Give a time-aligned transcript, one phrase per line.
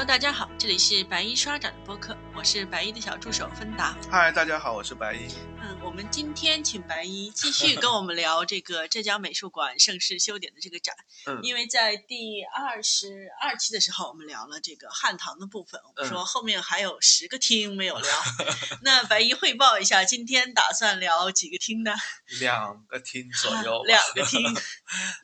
[0.00, 3.94] Hello，大家好，这里是白衣刷展的播客，我是白衣的小助手芬达。
[4.10, 5.28] 嗨，大家好，我是白衣。
[5.60, 10.94] 嗯，我们今天请白衣 继续跟我们聊这个浙江美术馆盛世修典的这个展。
[11.26, 18.08] 嗯因为在第二十二期的时候，我们聊了这个汉唐的部分，我们说后面还有十个厅没有聊。
[18.82, 21.92] 那白衣汇报一下，今天打算聊几个厅呢？
[22.38, 24.40] 两个厅左右吧， 两个厅。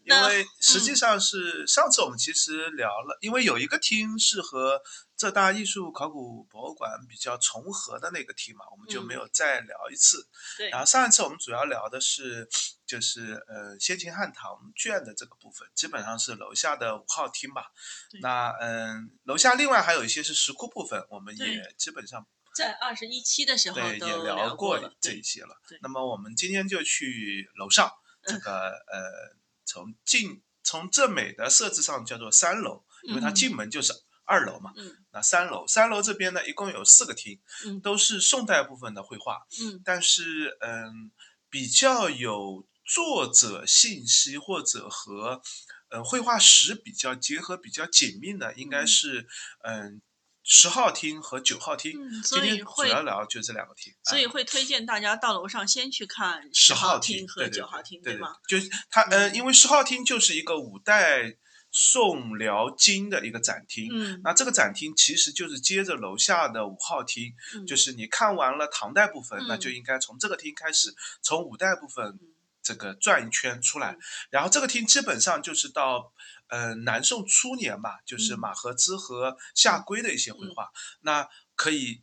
[0.05, 4.83] 因为实际上是上次我们其实聊了，因为有一个厅是和
[5.17, 10.21] 浙大艺术考古博物馆比较重合的那个厅嘛，我们就没有再聊一次。
[10.21, 12.49] 嗯对然后上一次我们主要聊的是
[12.87, 17.73] 就是呃先秦汉唐卷的这个部分，基本上是楼下的五号厅吧
[18.11, 18.21] 对。
[18.21, 25.79] 那嗯，楼下另外还有一些是石窟部分，我们也基本上在二十一期的时候对，也聊过了，这一些了对。
[25.83, 27.91] 那么我们今天就去楼上
[28.23, 33.93] 这嗯个呃，从进从正美的设置上叫做三楼，因为它嗯进门就是
[34.27, 34.73] 二楼嘛。
[34.77, 41.11] 嗯那三楼，三楼这边呢，一共有四个厅，嗯都是宋代部分的绘画，嗯但是嗯，
[41.49, 45.41] 比较有作者信息或者和
[45.89, 49.27] 呃绘画史比较结合比较紧密的，应该嗯是
[49.63, 50.03] 嗯
[50.45, 51.93] 十号厅和九号厅。
[51.99, 58.37] 嗯，今所以天主会要聊就这两个厅，所以哎会推荐大家到楼上先去看十号厅和九号厅，对对吗？？
[58.47, 61.39] 就是它，呃，嗯因为十号厅就是一个五代
[61.79, 63.91] 宋辽金的一个展厅。
[63.93, 64.19] 嗯。
[64.25, 67.67] 那这个展厅其实就是接着楼下的五号厅，嗯。
[67.67, 69.47] 就是你看完了唐代部分，嗯。
[69.47, 72.33] 那就应该从这个厅开始，从五代部分嗯。
[72.63, 73.93] 这个转一圈出来。
[73.93, 76.15] 嗯，然后这个厅基本上就是到
[76.49, 78.41] 呃南宋初年吧，就是嗯。
[78.41, 80.71] 马和之和夏圭的一些绘画，
[81.03, 82.01] 那可以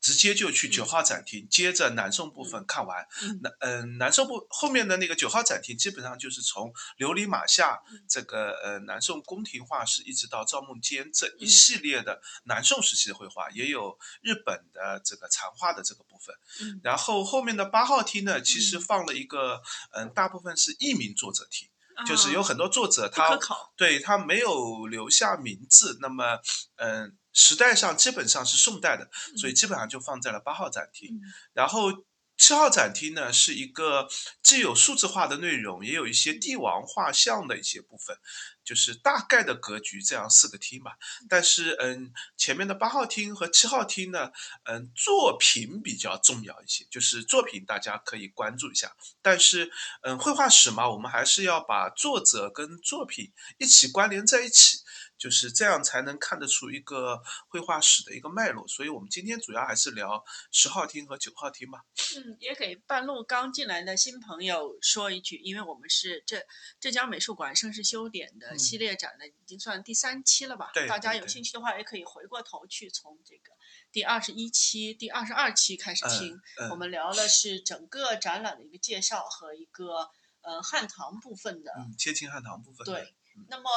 [0.00, 3.06] 直接就去九号展厅，接着南宋部分看完。
[3.22, 3.40] 嗯。
[3.42, 8.04] 那嗯、南宋部后面的那个九号展厅，基本上就是从琉璃马下嗯。
[8.08, 11.48] 这个呃南宋宫廷画室，一直到赵孟坚这一嗯。
[11.48, 16.34] 系列的南宋时期的绘画，也有日本的这个残画的这个部分。
[16.62, 16.80] 嗯。
[16.82, 18.80] 然后后面的八号厅呢，其实嗯。
[18.80, 19.62] 放了一个
[19.92, 21.68] 嗯、大部分是佚名作者厅，
[22.06, 23.38] 就是有啊很多作者不他，
[23.76, 26.40] 对他没有留下名字，那么
[26.76, 31.16] 嗯、时代上基本上是宋代的，所以基本上就放在了八号展厅。
[31.16, 31.20] 嗯
[31.52, 32.04] 然后
[32.36, 34.08] 七号展厅呢，是一个
[34.42, 38.16] 既有数字化的内容，也有一些帝王画像的一些部分，
[38.64, 40.92] 就是大概的格局这样四个厅吧。
[41.28, 44.30] 但是嗯，前面的八号厅和七号厅呢，
[44.64, 48.96] 嗯，作品比较重要一些，就是作品大家可以关注一下。
[49.20, 49.70] 但是
[50.00, 54.78] 嗯，绘画史嘛，我们还是要把作者跟作品一起关联在一起。
[55.20, 61.84] 就是这样才能看得出一个绘画史的一个脉络，所以我们今天主要还是聊十号厅和九号厅吧。
[62.16, 66.42] 嗯，也给半路刚进来的新朋友说一句，因为我们是浙
[66.80, 70.70] 浙江美术馆盛世修典的嗯系列展的，已经算第三期了吧？
[70.72, 73.52] 对大家有兴趣的话，也可以回过头去从这个
[73.92, 76.40] 第二十一期、第二十二期开始听。
[76.58, 80.08] 嗯我们聊的是整个展览的一个介绍和一个
[80.40, 82.92] 呃汉唐部分的嗯，先秦汉唐部分的。
[82.94, 83.70] 对嗯，那么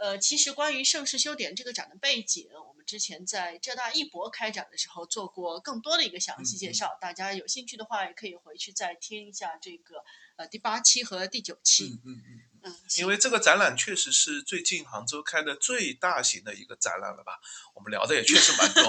[0.00, 9.96] 呃，其实关于盛世修典这个展的背景，我们之前在浙大艺博开展的时候做过更多的一个详细介绍，大家有兴趣的话也可以回去再听一下这个
[10.36, 11.84] 呃第八期和第九期。
[11.84, 12.22] 嗯嗯
[12.62, 17.38] 嗯，嗯，因为这个展览确实是最近杭州开的最大型的一个展览了吧？
[17.74, 18.82] 我们聊的也确实蛮多。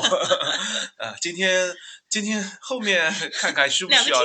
[0.96, 1.76] 呃，今天
[2.08, 4.20] 今天后面看看需不需要，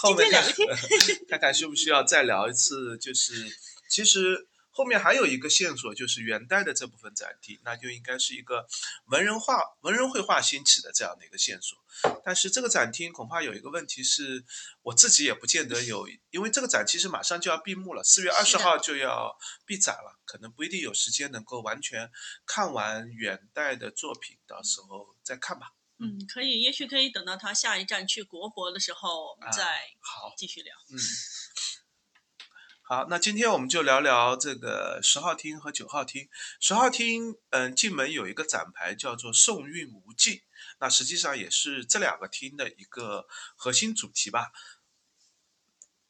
[0.00, 3.46] 后面看今天看看需不需要再聊一次，就是
[3.88, 4.48] 其实。
[4.76, 8.66] 后面还有一个线索，就是元代的这部分展厅，那就应该是一个
[9.06, 11.78] 文人画、文人绘画兴起的这样的一个线索。
[12.22, 14.44] 但是这个展厅恐怕有一个问题是，
[14.82, 22.12] 我自己也不见得有，因为这个展其实马上就要闭幕了，四月二十号就要闭展了，可能不一定有时间能够完全
[22.44, 25.72] 看完元代的作品，到时候再看吧。
[25.98, 29.64] 嗯，可以，也许可以等到他下一站去国博的时候，我们啊再
[30.00, 30.76] 好，继续聊。
[30.90, 30.98] 嗯，
[32.88, 36.28] 好，那今天我们就聊聊这个十号厅和九号厅。
[36.60, 40.40] 十号厅，嗯，进门有一个展牌叫做“宋韵无尽”，
[40.78, 44.52] 那实际上也是这两个厅的一个核心主题吧。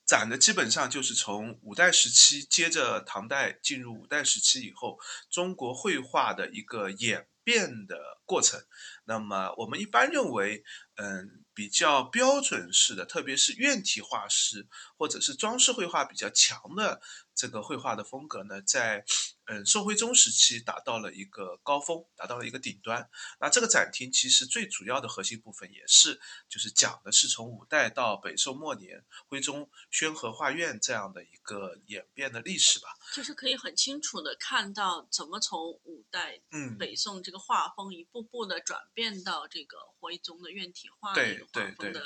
[0.05, 5.00] 展的基本上就是从五代时期，接着唐代进入五代时期以后，
[5.31, 8.62] 中国绘画的一个演变的过程。
[9.06, 10.62] 那么我们一般认为，
[10.96, 14.69] 嗯，比较标准式的，特别是院体画师
[14.99, 17.00] 或者是装饰绘画比较强的
[17.36, 19.04] 这个绘画的风格呢，在
[19.44, 23.08] 嗯，宋徽宗时期达到了一个高峰，达到了一个顶端。
[23.38, 32.88] 那这个展厅其实最主要的核心部分也是，就是讲的是从五代到北宋末年，徽宗宣和画院这样的一个演变的历史吧。
[33.14, 41.22] 就是可以很清楚的看到怎么从五代、嗯，北宋这个画风一步步的转变到这个徽宗的院体画的
[41.52, 42.02] 对对对。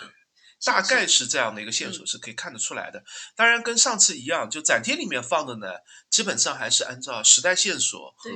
[0.65, 3.05] 大概是是这样的一个线索是可以看得出来的。
[3.37, 5.67] 当然，跟上次一样，就展厅里面放的呢，
[6.09, 8.31] 基本上还是按照时代线索和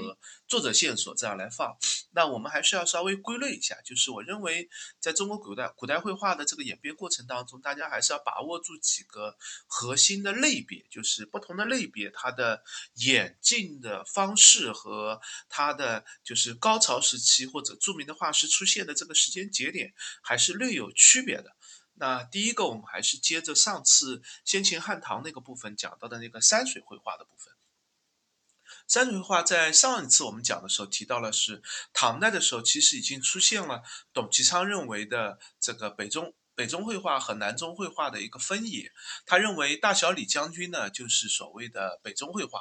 [0.46, 1.74] 作者线索这样来放。
[2.10, 4.68] 那我们还是要稍微归类一下，就是我认为，
[5.00, 9.34] 在中国古代古代绘画的这个演变过程当中，大家还是要把握住几个
[9.66, 12.62] 核心的类别，就是不同的类别它的
[12.96, 15.18] 演进的方式和
[15.48, 21.56] 它的就是高潮时期或者著名的画师出现的这个时间节点，还是略有区别的。
[21.96, 27.54] 那第一个，我们还是接着上次先秦汉唐那个部分讲到的那个山水绘画的部分。
[28.88, 31.62] 山水绘画在上一次我们讲的时候提到了，是
[31.92, 33.82] 唐代的时候，其实已经出现了
[34.12, 38.92] 董其昌认为的这个北中北中绘画和南中绘画的一个分野。
[39.24, 42.60] 他认为大小李将军呢，就是所谓的北中绘画，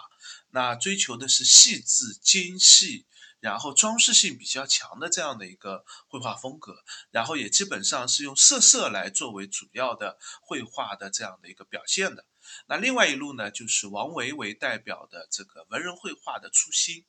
[0.51, 3.05] 那追求的是细致精细。
[3.43, 6.81] 然后装饰性比较强的这样的一个绘画风格，
[7.11, 12.25] 然后也基本上是用色色来作为主要的绘画的这样的一个表现的。
[12.67, 17.03] 那另外一路呢，就是王维为代表的这个文人绘画的初心。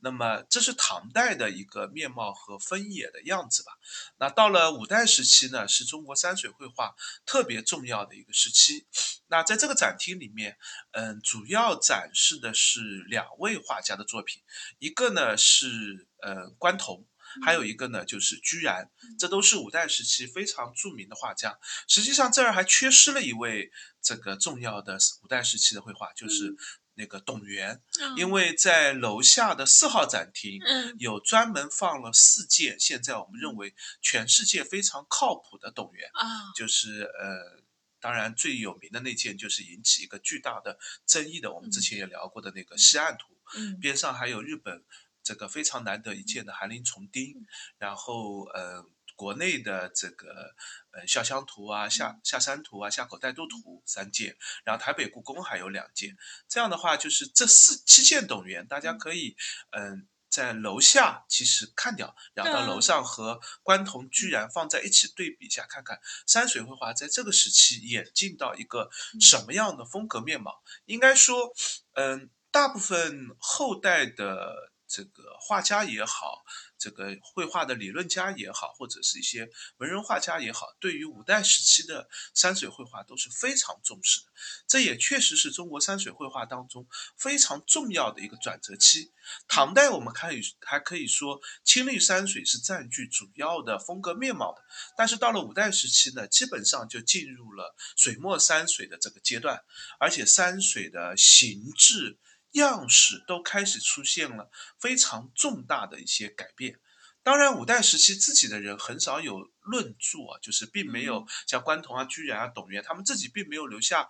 [0.00, 3.72] 那么这是唐代的一个面貌和分野的样子吧。
[4.18, 6.94] 那到了五代时期呢，是中国山水绘画
[7.26, 8.86] 特别重要的一个时期。
[9.26, 10.56] 那在这个展厅里面，
[10.92, 14.42] 嗯，主要展示的是两位画家的作品，
[14.78, 17.06] 一个呢是呃关同。
[17.44, 21.58] 还有一个呢，就是居然，这都是五代时期非常著名的画家。
[21.86, 26.56] 实际上这儿还缺失了一位这个重要的五代时期的绘画，就是
[26.98, 27.80] 那个董源，
[28.18, 30.94] 因为在楼下的四号展厅嗯。
[30.98, 37.62] 有专门放了四件，现在我们认为全世界非常靠谱的董源，啊，就是呃。
[38.00, 43.76] 当然，最有名的那件就是引起一个巨大的争议的，我们之前也聊过的那个西岸图，嗯。
[43.80, 44.84] 边上还有日本
[45.24, 47.34] 这个非常难得一见的寒林重钉，
[47.76, 48.84] 然后呃
[49.18, 50.54] 国内的这个
[50.92, 56.16] 呃潇湘图啊、下下山图啊、下口带渡图三件，然后台北故宫还有两件。
[56.48, 59.36] 这样的话，就是这四七件董源，大家可以
[59.70, 60.06] 嗯。
[60.30, 70.62] 在楼下其实看掉，然后到楼上和关同居然放在一起对比一下，看看山水绘画在这个时期演进到一个什么样的风格面貌。
[70.84, 71.54] 应该说，
[71.94, 76.42] 嗯，大部分后代的这个画家也好，
[76.78, 84.26] 这个绘画的理论家也好，或者是一些文人画家也好，对于五代时期的山水绘画都是非常重视的。
[84.66, 89.12] 这也确实是中国山水绘画当中非常重要的一个转折期。
[89.46, 94.62] 唐代我们可以还可以说青绿山水是占据主要的风格面貌的，
[94.96, 99.62] 但是到了五代时期呢，基本上就进入了水墨山水的这个阶段，
[100.00, 102.16] 而且山水的形制。
[102.58, 106.78] 样式都开始出现了非常重大的一些改变。
[107.24, 114.08] 当然，五代时期自己的人很少有论著啊，就是并没有像关同啊、居然啊、董源他们自己并没有留下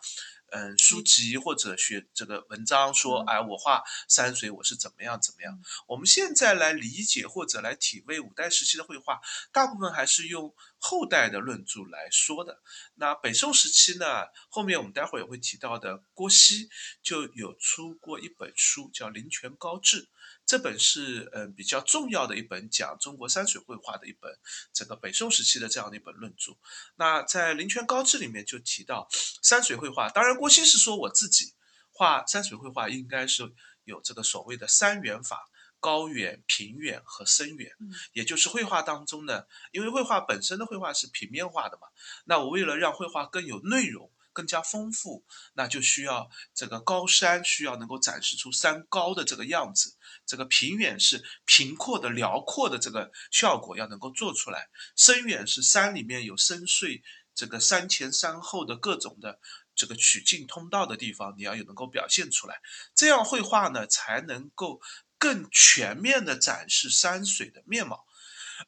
[0.51, 5.61] 嗯书籍或者学这个文章说，哎，我画山水我是怎么样怎么样。
[5.87, 9.21] 我们现在来理解或者来体味五代时期的绘画，
[9.53, 12.61] 大部分还是用后代的论著来说的。
[12.95, 16.69] 那北宋时期呢，后面我们待会儿也会提到的，郭熙
[17.03, 20.03] 就有出过一本书叫《林泉高志》。
[20.49, 24.33] 这本是嗯比较重要的一本讲中国山水绘画的一本，
[24.73, 26.53] 整个北宋时期的这样的一本论著。
[26.97, 29.07] 那在《林泉高志》里面就提到
[29.43, 31.53] 山水绘画，当然郭熙是说我自己
[31.93, 33.53] 画山水绘画应该是
[33.85, 35.51] 有这个所谓的三元法：
[35.81, 37.71] 高远、平远和深远。
[38.15, 41.89] 也就是绘画当中呢，因为绘画本身的绘画是平面化的嘛，
[42.25, 44.11] 那我为了让绘画更有内容。
[44.39, 57.03] 更加丰富，那就需要这个高山需要能够展示出山高的这个样子，这个平远是平阔的、辽阔的这个效果要能够做出来，深远是山里面有深邃，
[57.35, 59.41] 这个山前山后的各种的
[59.75, 62.61] 这个曲径通道的地方，你要有能够表现出来，
[62.95, 64.81] 这样绘画呢才能够
[65.19, 68.07] 更全面的展示山水的面貌。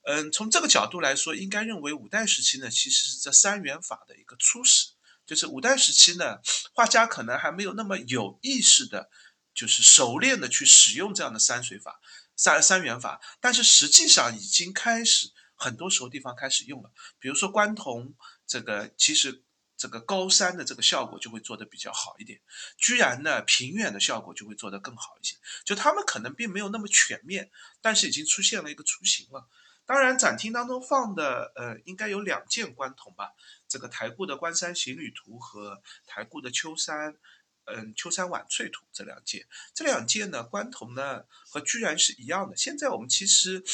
[0.04, 4.89] 嗯，从这个角度来说，应该认为五代时期呢其实是这三元法的一个初始。
[5.30, 6.40] 就是五代时期呢，
[6.72, 9.08] 画家可能还没有那么有意识的，
[9.54, 12.00] 就是熟练的去使用这样的山水法、
[12.34, 16.90] 三三元法，但是实际上已经开始很多时候地方开始用了。
[17.20, 19.44] 比如说关同这个，其实
[19.76, 22.40] 这个高山的这个效果就会做得比较好一点，
[22.76, 25.36] 居然呢平原的效果就会做得更好一些。
[25.64, 29.48] 就他们可能并没有那么全面，但是已经出现了一个雏形了。
[29.90, 33.32] 当然，展厅当中放的呃应该有两件关筒吧，
[33.66, 37.18] 这个台固的关山行旅图和台固的秋山，
[37.64, 42.56] 嗯秋山晚翠图这两件，这两件呢关筒呢和居然是一样的。
[42.56, 43.64] 现在我们其实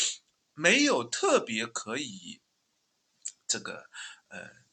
[0.54, 2.40] 没有特别可以
[3.46, 3.90] 这个
[4.28, 4.64] 呃。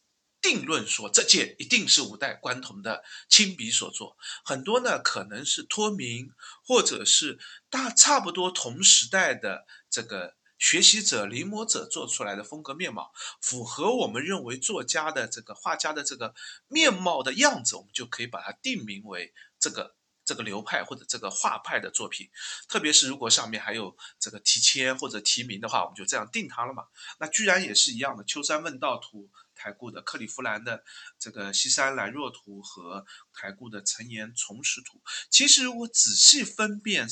[0.42, 6.34] 定论说这件一定是五代关同的亲笔所作，很多呢可能是托名，
[6.66, 16.34] 或者是大差不多同时代的这个学习者临摹者做出来的风格面貌，符合我们认为作家的这个画家的这个
[16.70, 22.30] 面貌的样子，我们就可以把它定名为这个这个流派或者这个画派的作品。
[22.70, 26.86] 特别是如果上面还有这个题签或者题名的话，我们就这样定它了嘛。
[27.20, 29.26] 那居然也是一样的，《秋山问道图》。
[29.56, 30.84] 台固的克利夫兰的
[31.20, 37.08] 这个西山兰若图和台固的陈岩重石图，其实我仔细分辨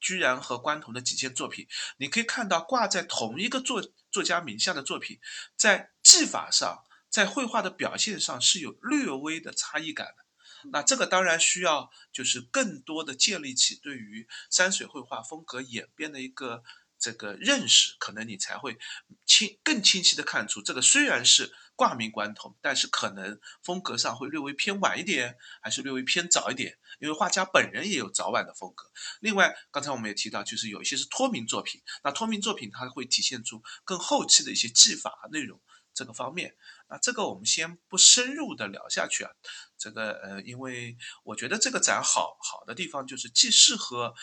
[0.00, 1.66] 居然和关同的几件作品，
[1.98, 5.18] 你可以看到挂在同一个作作家名下的作品，
[5.56, 10.24] 在技法上，在绘画的表现上是有略微的差异感的。
[10.72, 16.62] 那这个当然需要就是更多的建立起对于山水绘画风格演变的一个
[16.98, 18.78] 这个认识，可能你才会
[19.24, 21.54] 清更清晰的看出这个虽然是。
[21.78, 28.90] 挂名关同，但是可能风格上会略微偏晚一点，还是略微偏早一点，因为画家本人也有早晚的风格。
[29.20, 35.60] 另外，刚才我们也提到，就是有一些是脱名作品，那脱名作品它会体现出更后期的一些技法和内容
[35.94, 36.56] 这个方面。
[36.88, 39.30] 那这个我们先不深入的聊下去啊，
[39.78, 44.14] 这个呃，因为我觉得这个展好好的地方就是既适合。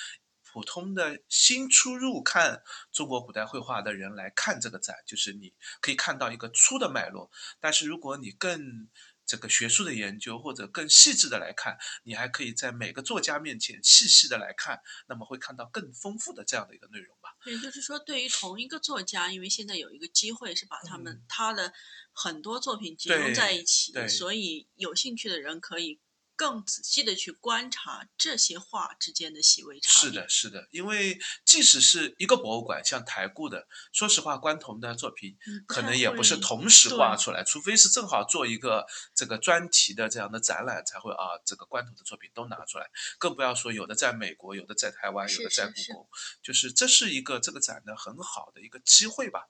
[0.55, 7.29] 普通的新出入看中国古代绘画的人来看这个展，就是你可以看到一个粗的脉络。
[7.59, 8.87] 但是如果你更
[9.25, 17.35] 这个学术的研究或者更细致的来看，你还可以在每个作家面前细细的来看，那么会看到更丰富的这样的一个内容吧。
[17.45, 21.73] 也就是说，对于同一个作家，因为现在有一个机会是把他们他的
[22.13, 25.99] 很多作品集中在一起，所以有兴趣的人可以。
[26.35, 30.01] 更仔细的去观察这些画之间的细微差异。
[30.01, 42.89] 是的，是的，因为即使是一个博物馆，像台固的，说实话，关同的作品可能也不是同时挂出来，除非是正好做一个这个专题的这样的展览，才会啊，这个关同的作品都拿出来。
[43.17, 46.07] 更不要说有的在美国，有的在台湾，有的在故宫，
[46.41, 49.47] 就是这是一个这个展的很好的一个机会吧。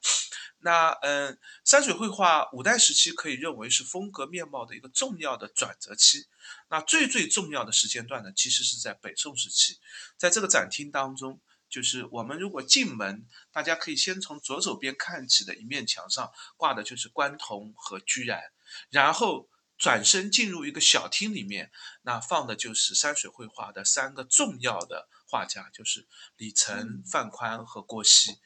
[0.60, 6.28] 那嗯，山水绘画五代时期可以认为是风格面貌的一个重要的转折期。
[6.68, 9.80] 那最最重要的时间段呢，其实是在北宋时期。
[10.18, 18.42] 在这个展厅当中，就是我们如果进门，大家可以先从左手边看起的一面墙上挂的就是关同和居然，
[18.90, 26.08] 然后转身进入一个小厅里面，那放的就是山水绘画的三个重要的画家，就是
[26.38, 28.38] 李成、范宽和郭熙。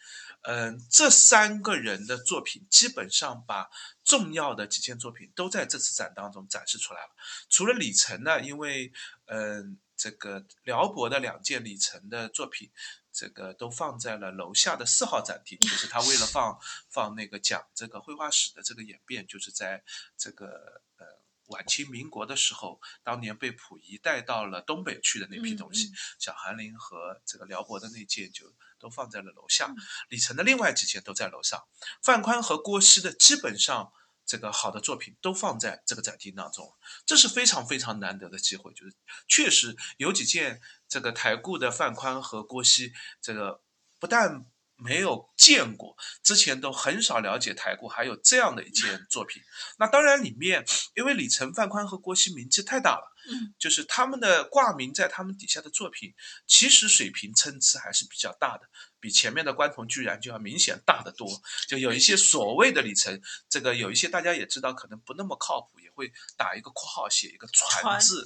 [0.44, 3.70] 嗯，这三个人的作品基本上把
[4.06, 7.10] 重要的几件作品都在这次展当中展示出来了。
[7.50, 8.92] 除了李晨呢，因为
[9.26, 12.72] 嗯，这个辽博的两件李晨的作品，
[13.12, 16.58] 这个都放在了楼下的四号展厅，就是他为了放
[16.90, 19.84] 放那个讲这个绘画史的这个演变，就是在
[20.18, 21.06] 这个呃
[21.48, 28.46] 晚清民国的时候，当年被溥仪带到了东北去的那批东西，小韩林和这个辽博的那件就。
[28.80, 29.74] 都放在了楼下，
[30.10, 31.64] 李晨的另外几件都在楼上，
[32.02, 33.92] 范宽和郭熙的基本上
[34.26, 36.74] 这个好的作品都放在这个展厅当中，
[37.06, 38.96] 这是非常非常难得的机会，就是
[39.28, 43.62] 确实有几件这个台固的范宽和郭熙，这个
[44.00, 44.46] 不但。
[44.82, 49.44] 没有见过，之前都很少了解台固，还有这样的一件作品。
[49.78, 53.19] 那当然里面，因为李成、范宽和郭熙名气太大了，嗯，
[53.58, 56.14] 就是他们的挂名在他们底下的作品，
[56.48, 58.68] 其实水平参差还是比较大的，
[59.00, 61.28] 比前面的关同居然就要明显大得多。
[61.68, 68.26] 就有一些所谓的里程，这个有一些大家也知道，可能不那么靠谱，也会打一个括号写一个传字，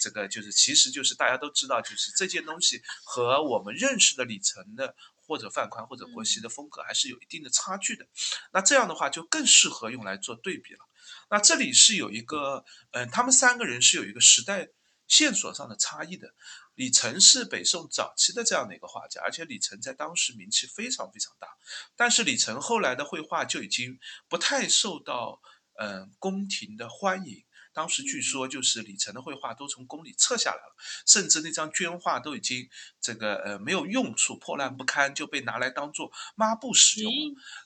[0.00, 4.94] 这个就是其实就是大家都知道，就是这件东西和我们认识的李成的。
[5.28, 8.06] 或者范宽或者郭熙的风格还是有一定的差距的，
[8.50, 10.87] 那这样的话就更适合用来做对比了。
[11.30, 14.68] 那这里是有一个，嗯，他们三个人是有一个时代
[15.06, 16.34] 线索上的差异的。
[16.74, 21.48] 李成是北宋早期的这样的一个画家，而且李成在当时名气非常非常大。
[21.96, 25.40] 但是李成后来的绘画就已经不太受到，
[25.80, 27.44] 嗯，宫廷的欢迎。
[27.72, 32.68] 当时据说就是李成的绘画都从宫里撤下来了，甚至那张绢画都已经
[33.00, 37.12] 这个呃没有用处，破烂不堪，就被拿来当做抹布使用。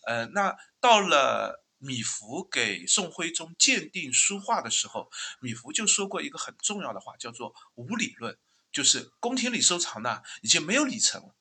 [0.07, 5.11] 呃，那到了米芾给宋徽宗鉴定书画的时候，
[5.41, 8.39] 米芾就说过一个很重要的话，叫做“无理论”，
[8.73, 11.35] 就是宫廷里收藏的已经没有里程了。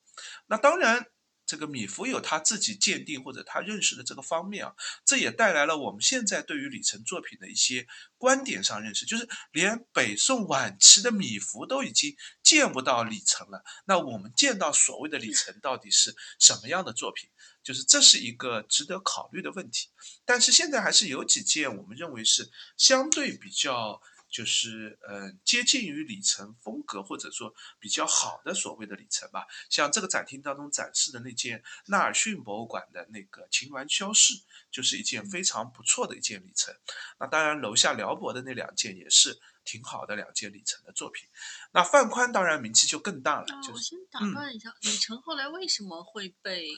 [0.48, 1.06] 那当然。
[1.52, 7.86] 这个米芾有他自己鉴定或者他认识的这个方面啊，这也带来了我们现在对于李成作品的一些
[8.18, 17.30] 观点上认识，就是连北宋晚期的米芾都已经见不到李成了，那我们见到所谓的李成到底是什么样的作品？
[17.62, 19.90] 就是这是一个值得考虑的问题。
[20.24, 24.02] 但是现在还是有几件我们认为是相对比较。
[24.32, 34.34] 就是呃接近于里程风格或者说比较好的所谓的里程吧，像这个展厅当中展示的那件纳尔逊博物馆的那个秦鸾消逝，
[34.72, 36.74] 就是一件非常不错的一件里程。
[37.20, 41.28] 那当然楼下辽博的那两件也是挺好的两件里程的作品。
[41.74, 43.48] 那范宽当然名气就更大了。
[43.72, 46.70] 我先打断一下，李成后来为什么会被？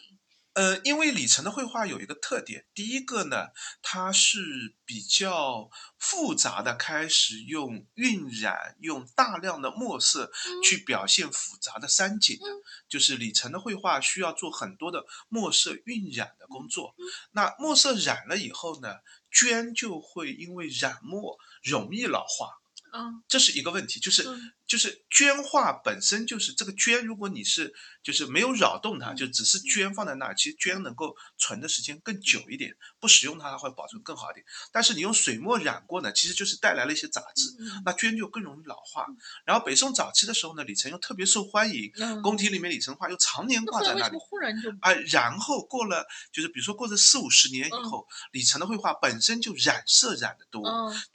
[0.53, 3.47] 呃，因为李晨的绘画有一个特点，第一个呢，
[3.81, 10.31] 它是比较复杂的，开始用晕染，用大量的墨色
[10.63, 12.45] 去表现复杂的山景的，
[12.87, 16.93] 就是李成的绘画需要做很多的墨色晕染的工作。
[17.31, 18.97] 那墨色染了以后呢，
[19.31, 22.59] 绢就会因为染墨容易老化，
[22.91, 24.23] 嗯，这是一个问题，就是
[24.67, 27.73] 就是绢画本身就是这个绢，如果你是。
[28.03, 30.35] 就是没有扰动它，就只是绢放在那儿。
[30.35, 34.45] 其实绢能够存的时间更久一点，不使用它它会保存更好一点。
[34.73, 37.55] 但是你用水墨染过呢，其实就是带来了一些杂质，
[37.85, 39.07] 那绢就更容易老化。
[39.45, 41.89] 然后北宋早期的时候呢，李成又特别受欢迎，
[42.21, 44.17] 宫廷里面李成画又常年挂在那里。
[44.19, 50.61] 忽然就啊，然后过了就是比如说过了四五十年以后，李成的绘画本身就染色染的多，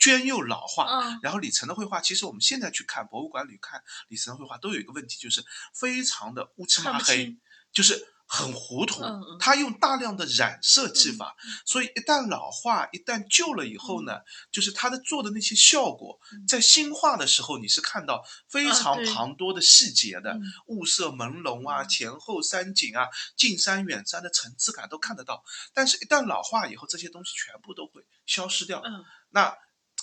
[0.01, 1.19] 绢又老化。
[1.21, 6.83] 然后李成的绘画，其实我们现在去看博物馆里看李成的绘画，都有一个问题，就是非常的乌漆。
[6.89, 7.37] 抹黑
[7.73, 9.03] 就是很糊涂，
[9.41, 25.45] 他用大量的染色技法，所以一旦老化，一旦旧了以后呢，就是他的做的那些效果，在新画的时候你是看到非常庞多的细节的，雾色朦胧啊，前后山景啊，近山远山的层次感都看得到。
[25.75, 28.83] 但是，一旦老化以后，这些东西全部都会消失掉。
[29.31, 29.55] 那。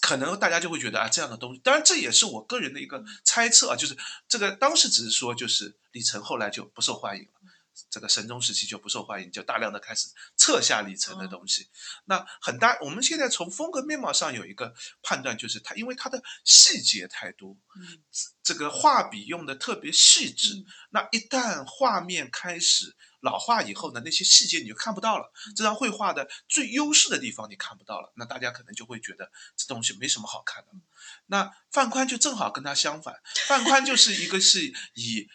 [0.06, 3.98] 可能大家就会觉得啊，这样的东西，当然这也是我个人的一个猜测啊，就是
[4.28, 7.30] 这个当时只是说，就是李成后来就不受欢迎了，
[7.90, 11.70] 这个神宗时期就不受欢迎，就大量的开始撤下李成的东西。
[12.06, 17.58] 那很大，我们现在从风格面貌上有一个判断，就是他因为他的细节太多，
[18.44, 22.96] 这个画笔用的特别细致，那一旦画面开始。
[23.26, 25.34] 老化以后呢，那些细节你就看不到了。
[25.56, 30.70] 这张绘画的最优势的地方你看不到了，那大家可能就会觉得这东西没什么好看的。
[31.26, 33.16] 那范宽就正好跟他相反，
[33.48, 35.28] 范宽就是一个是以。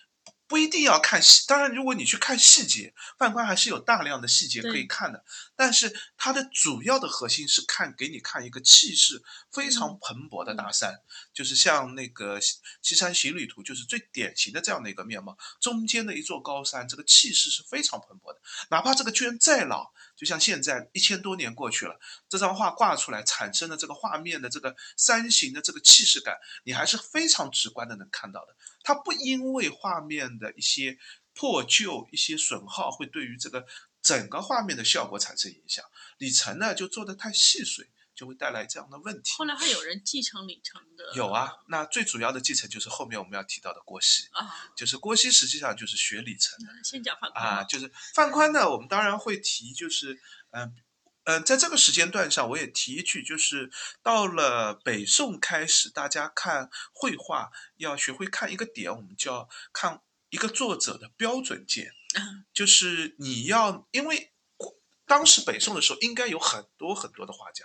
[0.50, 5.24] 不一定要看细，当然，如果你去看细节，范宽还是有大量的细节可以看的。
[5.54, 12.40] 但是它的主要的核心是看给你看一个气势非常蓬勃的大山，就是像那个
[12.82, 15.38] 《西山行旅图》，就是最典型的这样的一个面貌。
[15.60, 18.40] 中间的一座高山，这个气势是非常蓬勃的。
[18.70, 28.56] 哪怕这个绢再老，就像现在一千多年过去了，这张画挂出来产生的这个画面的这个山形的这个气势感，你还是非常直观的能看到的。
[28.82, 30.98] 它不因为画面的一些
[31.34, 33.66] 破旧、一些损耗，会对于这个
[34.02, 35.84] 整个画面的效果产生影响。
[36.18, 39.32] 李成呢，就做的太细碎，就会带来这样的问题。
[39.36, 41.12] 后来还有人继承李成的？
[41.14, 46.72] 有啊，那最主要的继承就是后面我们要提到的郭熙啊，就是郭熙实际上就是学李成的。
[46.82, 50.74] 先讲范宽啊，就是范宽呢，我们当然会提，就是嗯。
[51.30, 53.70] 嗯，在这个时间段上，我也提一句，就是
[54.02, 61.92] 到了北宋开始，大家看绘画要学会看一个点，我们叫看一个作者的标准件，
[62.52, 64.32] 就是你要，因为
[65.06, 67.64] 当时北宋的时候，应该有很多很多的画家，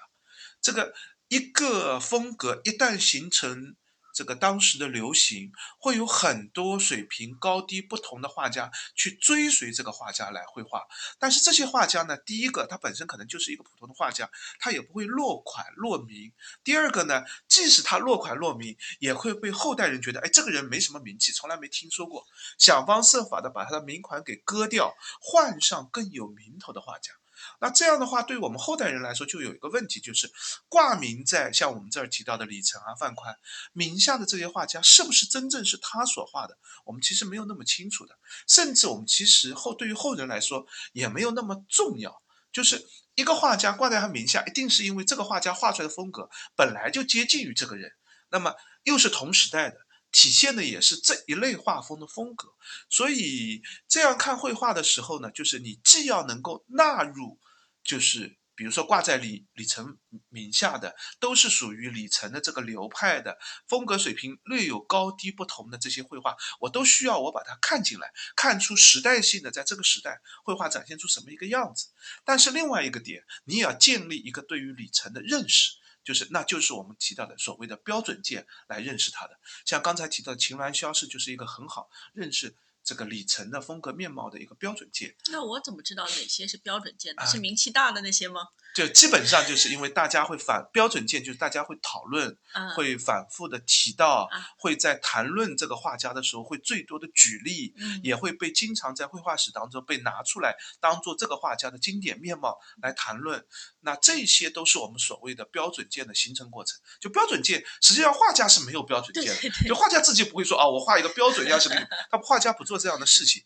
[0.61, 0.93] 这个
[1.29, 3.75] 一个风格一旦形成。
[4.15, 10.87] 这个当时的流行会有很多水平高低不同的画家去追随这个画家来绘画，
[11.19, 16.31] 但是这些画家呢，第一个他本身可能就是一个普通的画家，他也不会落款落名；
[16.63, 22.25] 第二个呢，即使他落款落名，也会被后代人觉得，哎，这个人没什么名气，从来没听说过，
[22.57, 27.11] 想方设法的把他的名款给割掉，换上更有名头的画家。
[27.59, 30.31] 那这样的话，对我们后代人来说，就有一个问题，就是
[30.67, 33.37] 挂名在像我们这儿提到的李成啊、范宽
[33.73, 36.57] 名下的这些画家，是不是真正是他所画的？
[36.85, 38.15] 我们其实没有那么清楚的，
[38.47, 42.21] 甚至我们其实后对于后人来说也没有那么重要。
[42.51, 47.91] 就是一个画家挂在他名下，一定是因为这个画家画出来的风格本来就接近于这个人，
[48.29, 49.84] 那么又是同时代的。
[50.15, 52.47] 体现的也是这一类画风的风格，
[52.89, 57.37] 所以这样看绘画的时候呢，就是你既要能够纳入，
[57.83, 59.97] 就是比如说挂在李李成
[60.29, 71.89] 名下的，都是属于李成的这个流派的风格水平略有高低不同的这些绘画，我都需要我把它看进来，看出时代性的，在这个时代绘画展现出什么一个样子。
[72.23, 75.71] 但是另外一个点，你也要建立一个对于李成的认识，
[76.05, 79.37] 就是那就是我们提到的所谓的标准件来认识它的。
[79.65, 82.55] 像刚才提到的秦岚消逝，就是一个很好认识。
[82.85, 88.49] 这个李晨的风格面貌的一个标准件，那我怎么知道哪些是标准件呢是名气大的那些吗？
[88.75, 103.45] 就基本上就是因为大家会反标准件，就是大家会讨论，嗯，会反复的提到啊，会在谈论这个画家的时候，会最多的举例，嗯也会被经常在绘画史当中被拿出来当做这个画家的经典面貌来谈论。
[103.79, 106.77] 那这些都是我们所谓的标准件的形成过程。
[106.99, 113.41] 就标准件，实际上画家是没有标准件的，就画家自己不会说啊，我画一个标准样式给你，他画家不做这样的事情。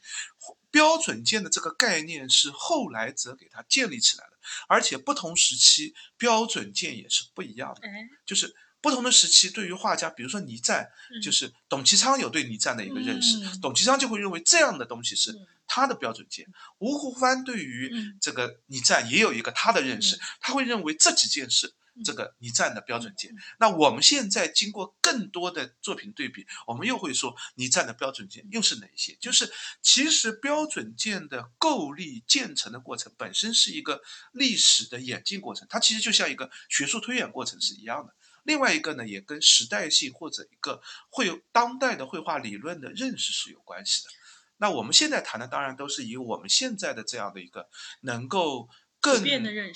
[0.72, 4.38] 标准件的这个概念是后来者给他建立起来的，
[4.68, 7.88] 而且不同时期标准件也是不一样的。
[7.88, 16.48] 哎，就是不同的时期，对于画家，比如说倪瓒，嗯就是董其昌有对倪瓒的一个认识，嗯董其昌就会认为这样的东西是嗯他的标准件。
[16.80, 23.38] 吴湖帆对于嗯这个倪瓒也有一个他的认识嗯，他会认为这几件是嗯这个你站的标准件嗯。
[23.60, 29.18] 那我们现在经过更多的作品对比，我们又会说你站的标准件又是哪些？
[29.20, 38.14] 就是其实标准件的构立建成的过程本身是一个历史的演进过程，它其实就像一个学术推演过程是一样的。
[38.44, 44.10] 另外一个呢，也跟时代性或者一个会有当代的绘画理论的认识是有关系的。
[44.58, 47.70] 那我们现在谈的当然都是以我们现在的这样的一个
[48.02, 48.68] 能够
[49.02, 49.24] 更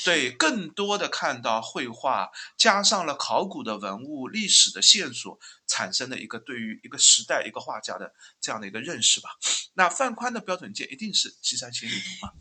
[0.04, 9.30] 对更多的看到绘画，加上了考古的文物、历史的线索，产生的一个对于一个时代、一个画家的这样的一个认识吧。
[9.74, 12.34] 那范宽的标准件一定是《西山行旅图》嘛？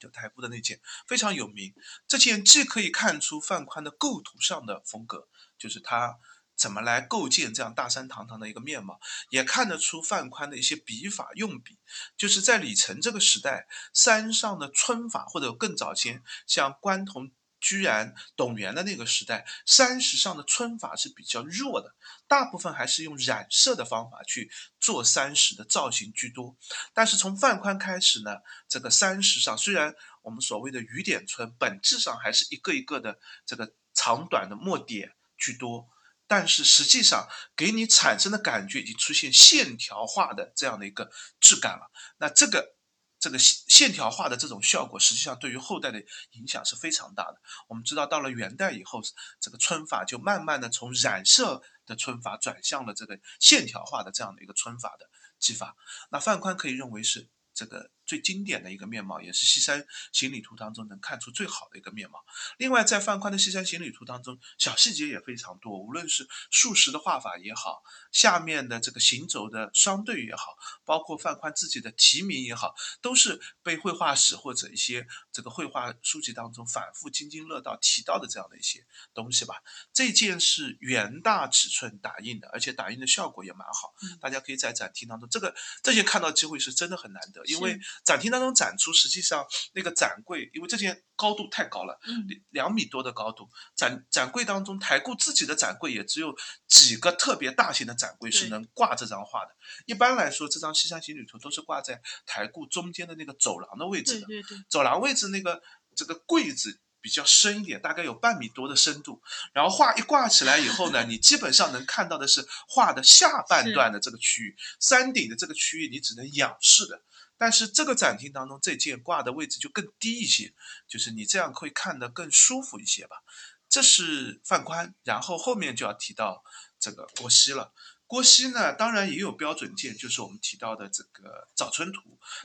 [0.00, 1.74] 就台布的那件非常有名。
[2.06, 6.18] 这件既可以看出范宽的构图上的风格，就是他
[6.64, 8.98] 怎么来构建这样大山堂堂的一个面貌，
[9.28, 11.76] 也看得出范宽的一些笔法用笔。
[12.16, 17.30] 就是在李成这个时代，山上的皴法或者更早前，像关同。
[17.60, 21.94] 居然董源的那个时代，山石上的皴法是比较弱的，
[22.28, 26.54] 大部分还是用染色的方法去做山石的造型居多。
[26.92, 28.36] 但是从范宽开始呢，
[28.68, 35.88] 这个山石上虽然我们所谓的雨点皴，本质上还是一个一个的这个长短的墨点居多，
[36.26, 41.10] 但是实际上给你产生的感觉已经出现线条化的这样的一个
[41.40, 41.90] 质感了。
[42.18, 42.74] 那这个。
[43.20, 45.98] 这个线条化的这种效果，实际上对于后代的
[46.32, 47.40] 影响是非常大的。
[47.68, 49.00] 我们知道，到了元代以后，
[49.40, 55.08] 这个皴法就慢慢的从染色的皴法转向了这个线条化的这样的一个皴法的
[55.38, 55.74] 技法。
[56.10, 62.24] 那范宽可以认为是这个最经典的一个面貌，也是《西山行旅图》当中能看出最好的一个面貌。
[62.58, 79.62] 另外，在范宽的《西山行旅图》当中，小细节也非常多，无论是竖石的画法也好，下面的这个行走的双对也好，包括范宽自己的题名也好，都是被绘画史或者一些这个绘画书籍当中反复津津乐道提到的这样的一些东西吧。
[79.92, 96.34] 这件是原大尺寸打印的，而且打印的效果也蛮好，嗯大家可以在展厅当中，这个这件看到机会是真的很难得，因为是展厅当中展出实际上那个展柜，因为这件高度太高了，嗯两米多的高度，展展柜当中，台固自己的展柜也只有
[96.66, 99.50] 几个特别大型的展柜是能挂这张画的。
[99.86, 104.26] 一般来说，这张《西山行旅图》都是挂在台固中间的那个走廊的位置的。
[104.26, 105.62] 对对对，走廊位置那个
[105.94, 109.22] 这个柜子比较深一点，大概有半米多的深度。
[109.52, 117.02] 然后画一挂起来以后呢， 你基本上能看到的是画的下半段的这个区域，山顶的这个区域你只能仰视的。
[117.36, 120.54] 但是这个展厅当中，这件挂的位置就更低一些，
[120.86, 123.22] 就是你这样会看得更舒服一些吧。
[123.68, 126.44] 这是范宽，然后后面就要提到
[126.78, 127.72] 这个郭熙了。
[128.06, 131.22] 郭熙呢，当然也有标准件，就是我们提到的这个
[131.54, 132.00] 《早春图》，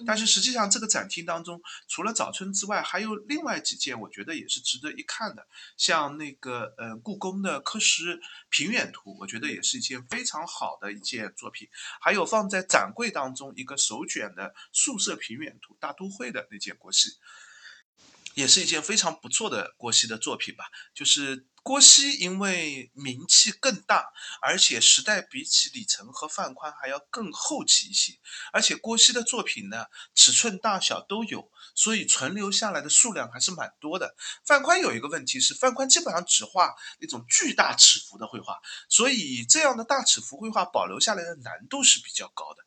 [0.08, 5.46] 但是实际上这个展厅当中，除了早春之外，还有另外几件，我觉得也是值得一看的，
[5.78, 8.20] 像那个呃故宫的刻石
[8.50, 11.68] 平远图，我觉得也是一件非常好的一件作品。
[12.02, 17.10] 还有放在展柜当中一个手卷的素色平远图，大都会的那件郭熙，
[18.34, 20.66] 也是一件非常不错的郭熙的作品吧。
[20.94, 28.14] 就是郭熙因为名气更大，而且时代比起李成和范宽还要更后期一些，
[28.52, 34.16] 而且郭熙的作品呢尺寸大小都有，所以存留下来的数量还是蛮多的。
[34.48, 38.58] 范宽有一个问题是，范宽基本上只画那种巨大尺幅的绘画，
[38.90, 42.64] 所以这样的大尺幅绘画保留下来的难度是比较高的。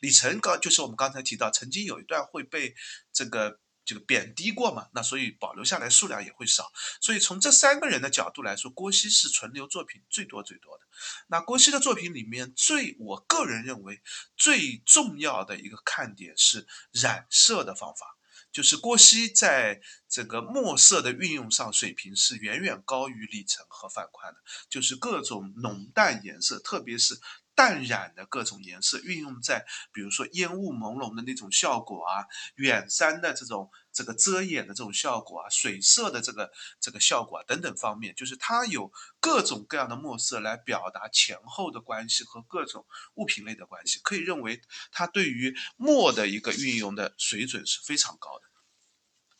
[0.00, 2.74] 李成刚就是我们刚才提到，曾经有一段会被
[3.12, 6.70] 这个这个贬低过嘛，那所以保留下来数量也会少。
[7.00, 10.84] 所以从这三个人的角度来说，郭熙是存留作品最多最多的。
[11.28, 14.02] 那郭熙的作品里面最，我个人认为
[14.36, 18.16] 最重要的一个看点是染色的方法，
[18.50, 27.20] 就是郭熙在这个墨色的运用上水平是远远高于李成和范宽的，就是各种浓淡颜色，特别是。
[27.56, 44.60] 淡染的各种颜色运用在，比如说烟雾朦胧的那种效果啊，远山的这种这个遮掩的这种效果啊，水色的这个这个效果啊等等方面，就是它有各种各样的墨色来表达前后的关系和各种物品类的关系，可以认为
[44.92, 48.44] 它对于墨的一个运用的水准是非常高的。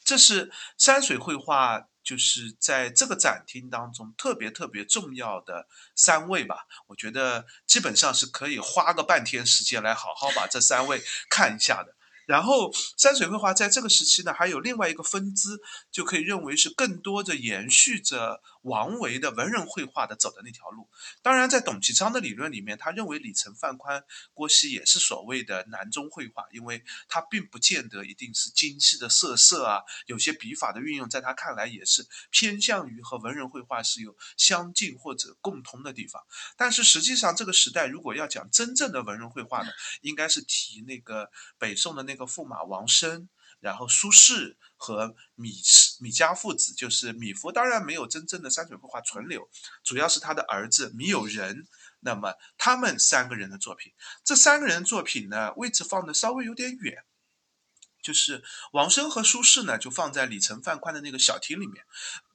[0.02, 1.88] 这是山水绘画。
[2.06, 5.66] 就是在这个展厅当中特别特别重要的
[5.96, 11.96] 三位吧，我觉得基本上是可以花个半天时间来好好把这三位看一下的。
[12.26, 20.90] 然后山水绘画在这个时期呢，还有另外一个分支，就可以认为是更多的延续着王维的文人绘画的走的那条路。
[21.22, 36.20] 当然，在董其昌的理论里面，他认为李成、范宽、郭熙也是所谓的南中绘画，因为他并不见得一定是精细的色色啊，有些笔法的运用，在他看来也是偏向于和文人绘画是有相近或者共通的地方。
[36.56, 42.16] 但是实际上，这个时代如果要讲真正的文人绘画呢，应该是提那个北宋的那。
[42.16, 43.28] 个驸马王升，
[43.60, 49.48] 然后苏轼和米氏米家父子，就是米芾，当然没有真正的山水绘画存留，
[49.82, 51.66] 主要是他的儿子米友仁。
[52.00, 53.92] 那么他们三个人的作品，
[54.22, 57.04] 这三个人作品呢，位置放的稍微有点远，
[58.02, 61.84] 就是王生和苏轼呢，就放在李成、范宽的那个小厅里面。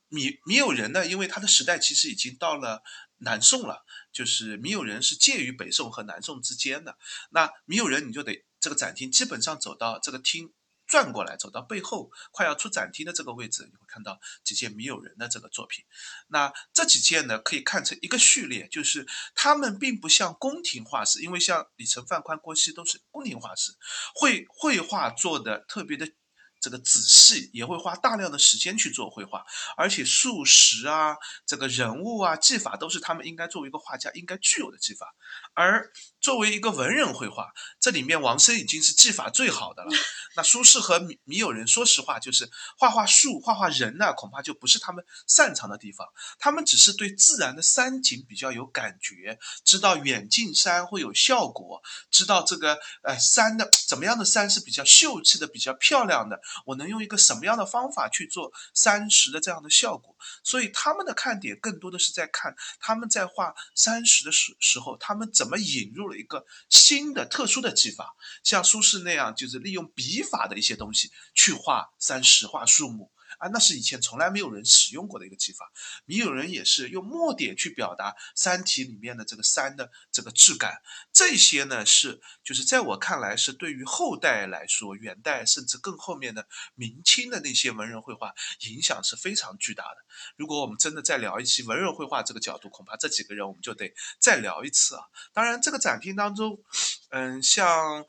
[0.10, 2.84] 米米友仁呢，因为他的时代其实已经到了
[3.20, 6.98] 南宋了，就是米友仁是介于北宋和南宋之间的。
[7.30, 8.44] 那米友仁你就得。
[8.60, 10.54] 这个展厅基本上走到这个厅
[10.92, 15.86] 转过来，走到背后快要出展厅的这个位置，你会看到几件没有人的这个作品。
[16.28, 23.72] 那这几件呢，可以看成一个序列，就是他们并不像宫廷画师，因为像李成、范宽、郭熙都是宫廷画师，
[24.14, 26.12] 绘绘画做的特别的。
[26.62, 29.44] 这个仔细也会花大量的时间去做绘画，
[29.76, 35.14] 而且素食啊，这个人物啊，技法都是他们应该作为一个画家应该具有的技法。
[35.54, 39.90] 而作为一个文人绘画，这里面王生已经是技法最好的了。
[40.36, 46.08] 那苏轼和米米友仁，说实话，就是画画树、画画人呢，恐怕就不是他们擅长的地方。
[46.38, 56.40] 他们只是对自然的山景比较有感觉，知道远近山会有效果，知道这个呃山的怎么样的山是比较秀气的、比较漂亮的。
[56.66, 60.16] 我能用一个什么样的方法去做山石的这样的效果？
[60.44, 73.12] 所以他们的看点更多的是在看他们在画山石的时时候，他们怎么引入了一个新的特殊的技法，像苏轼那样，就是利用笔法的一些东西去画山石、画树木。
[73.38, 75.72] 啊，那是以前从来没有人使用过的一个技法。
[76.06, 80.80] 米友人也是用墨点去表达山体里面的这个山的这个质感。
[81.12, 86.41] 这些呢，是就是在我看来，是对于后代来说，元代甚至更后面的
[86.76, 88.34] 明清的那些文人绘画
[88.70, 89.98] 影响是非常巨大的。
[90.36, 95.04] 如果我们真的再聊一期文人绘画这个角度，恐怕这几个人我们就得再聊一次啊。
[95.34, 96.62] 当然，这个展厅当中，
[97.10, 98.06] 嗯，像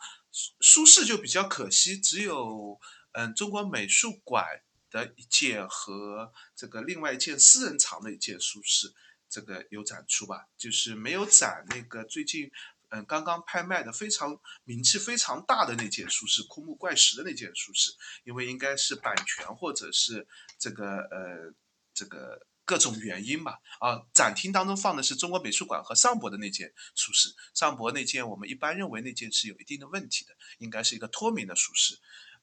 [0.60, 2.78] 苏轼就比较可惜，只有
[3.12, 4.44] 嗯中国美术馆。
[4.92, 8.92] 的一件和这个另外一件私人藏的一件苏轼
[9.26, 12.50] 这个有展出吧，就是没有展那个最近
[12.92, 17.90] 嗯刚刚拍卖的非常名气非常大的那件书是枯木怪石的那件书是，
[18.24, 20.28] 因为应该是版权或者是
[20.58, 21.54] 这个呃
[21.94, 31.98] 这个各种原因吧啊，展厅当中放的是中国美术馆和上博的那件书是，上博那件我们一般认为那件是有一定的问题的，应该是一个脱名的书是。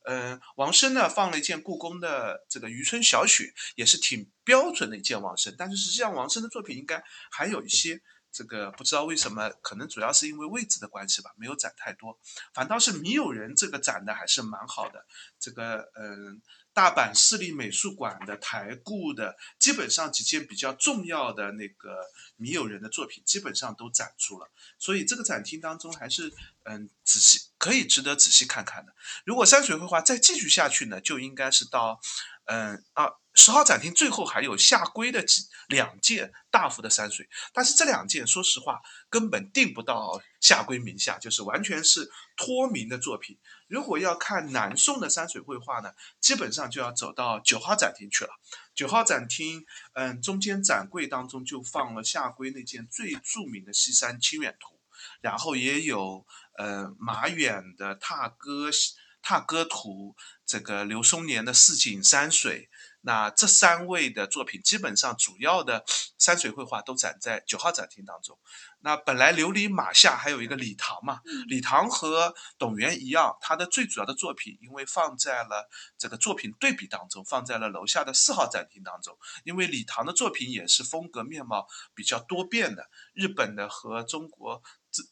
[0.06, 3.44] 嗯，王生呢放了一件故宫的这个《渔村小雪》，
[3.76, 5.54] 也是挺标准的一件王生。
[5.58, 12.20] 但是实际上王生的作品应该还有一些，这个不知道为什么，可能主要是因为位置的关系吧，没有展太多。
[12.54, 15.06] 反倒是米友人这个展的还是蛮好的，
[15.40, 16.42] 这个嗯。
[16.72, 22.06] 大阪市立美术馆的台故的，基本上几件比较重要的那个
[22.38, 24.50] 米友人的作品，基本上都展出了。
[24.78, 26.32] 所以这个展厅当中还是
[26.64, 28.94] 嗯仔细可以值得仔细看看的。
[29.26, 32.00] 如果山水绘画再继续下去呢，就应该是到
[32.46, 33.08] 嗯啊。
[33.40, 43.40] 十号展厅最后还有下归的几两件大幅的山水，但是这两件说实话根本定不到下归名下，就是完全是脱名的作品。
[43.70, 48.32] 如果要看南宋的山水绘画呢，基本上就要走到九号展厅去了。
[48.76, 54.76] 九号展厅，嗯，中间展柜当中就放了下归那件最著名的《西山清远图》，
[55.22, 56.26] 然后也有
[56.58, 58.70] 呃马远的《踏歌》。
[59.22, 62.70] 踏歌图，这个刘松年的四景山水。
[63.02, 65.86] 那这三位的作品，基本上主要的
[66.18, 68.38] 山水绘画都展在九号展厅当中。
[68.82, 79.18] 那本来琉璃马下还有一个李唐嘛，李唐和董源一样，他的最主要的作品，因为放在了这个作品对比当中，放在了楼下的四号展厅当中。
[79.44, 85.10] 因为李唐的作品也是风格面貌比较多变的，日本的和中国自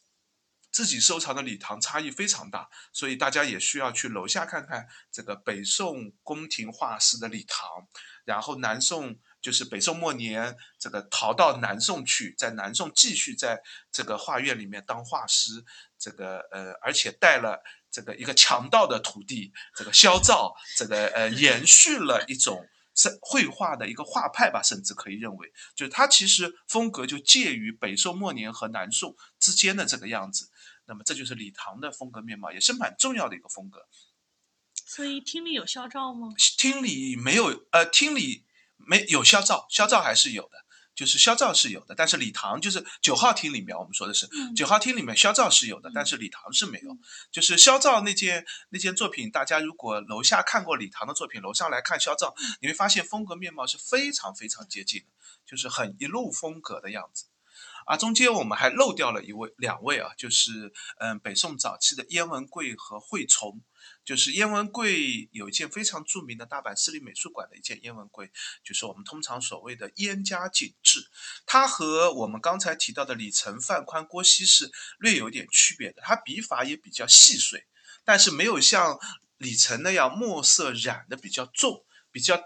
[0.78, 7.88] 自己收藏的礼堂差异非常大，所以大家也需要去楼下看看这个北宋宫廷画师的礼堂，
[8.24, 9.18] 然后南宋。
[9.40, 13.62] 就是北宋末年，这个逃到南宋去，在南宋继续在
[13.92, 15.64] 这个画院里面当画师，
[15.96, 30.50] 这个呃，而且带了这个一个强盗的徒弟，这个萧照，这个呃，延续了一种是绘画的一个画派吧，甚至可以认为，就是他其实风格就介于北宋末年和南宋之间的这个样子。
[30.88, 33.86] 那么这就是李唐的风格面貌，也是蛮重要的一个风格。
[34.74, 36.34] 所以厅里有肖照吗？
[36.56, 38.44] 厅里没有，呃，厅里。
[38.80, 46.96] 没有肖照，肖照还是有的，就是肖照是有的，但是礼堂就是九号厅里面，我们说的是九号厅里面肖照是有的，但是礼堂是没有。
[47.32, 55.06] 就是肖照那件那件作品，大家如果楼下看过礼堂的作品，楼上来看肖照，你会发现风格面貌是非常非常接近的，
[55.44, 57.26] 就是很一路风格的样子。
[57.88, 63.62] 啊，中间我们还漏掉了一位两位啊，就是嗯，北宋早期的燕文贵和惠崇。
[64.04, 68.30] 就是燕文贵有一件非常著名的大阪市立美术馆的一件燕文贵，
[68.62, 71.08] 就是我们通常所谓的燕家景致。
[71.46, 76.02] 它和我们刚才提到的李成、范宽、郭熙是略有点区别的。
[76.02, 77.66] 它笔法也比较细碎，
[78.04, 78.98] 但是没有像
[79.38, 82.42] 李成那样墨色染的比较重，比较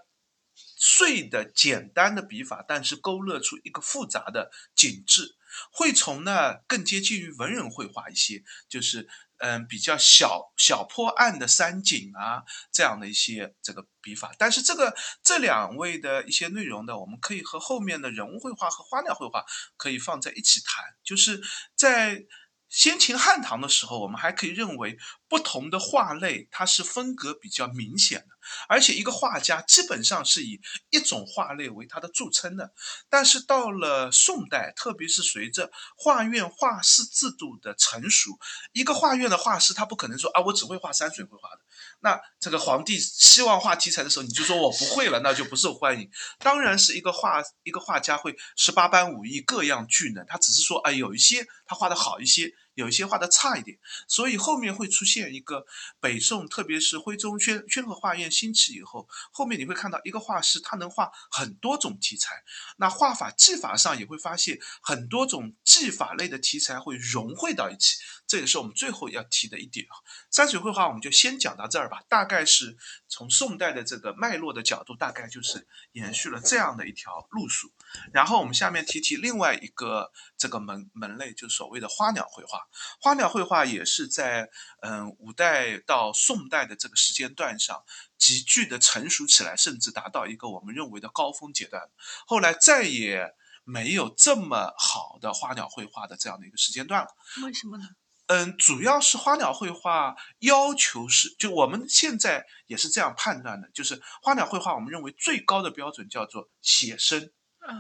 [0.85, 5.37] 碎的简单的笔法，但是勾勒出一个复杂的景致。
[5.71, 9.09] 惠崇呢更接近于文人绘画一些，就是。
[9.45, 19.45] 嗯，比较小小破案的山景啊，这样的一些这个笔法，但是这个这两位的一些内容呢，我们可以和后面的人物绘画和花鸟绘画
[19.77, 21.43] 可以放在一起谈，就是
[21.75, 22.25] 在。
[22.69, 24.97] 先秦汉唐的时候，我们还可以认为
[25.29, 28.29] 不同的画类它是风格比较明显的，
[28.69, 32.73] 而且一个画家基本上是以一种画类为他的著称的。
[33.09, 38.39] 但是到了宋代，特别是随着画院画师制度的成熟，
[38.73, 41.61] 一个画院的画师他不可能说啊，我只会画山水绘画的。
[42.01, 46.11] 那这个皇帝希望画题材的时候，你就说我不会了，那就不受欢迎。
[46.39, 52.53] 当然是一个画一个画家会十八般武艺各样俱能，他只是说啊，有一些他画的好一些。
[52.75, 55.67] 有一些画的差一点，所以后面会出现一个
[56.01, 62.43] 北宋，特别是徽宗宣宣和画院兴起以后，后面你会看到一个画师他能画很多种题材，
[62.77, 67.99] 那画法技法上也会发现很多种技法类的题材会融汇到一起，
[68.33, 69.93] 这也是我们最后要提的一点啊。
[70.31, 77.71] 山水绘画我们就先讲到这儿吧，大概是从宋代的这个脉络的角度，大概就是延续了这样的一条路数。
[78.11, 82.59] 然后我们下面提提另外一个这个门门类，就所谓的花鸟绘画。
[83.03, 84.49] 花鸟绘画也是在
[84.81, 87.85] 嗯五代到宋代的这个时间段上
[88.17, 91.83] 急剧的成熟起来，甚至达到一个我们认为的高峰阶段。
[92.27, 97.09] 后来再也没有这么好的花鸟绘画的这样的一个时间段了。
[97.45, 97.85] 为什么呢？
[98.33, 107.31] 嗯，主要是花鸟绘画要求是，就我们现在也是这样判断的，就是花鸟绘画我们认为最高的标准叫做写生。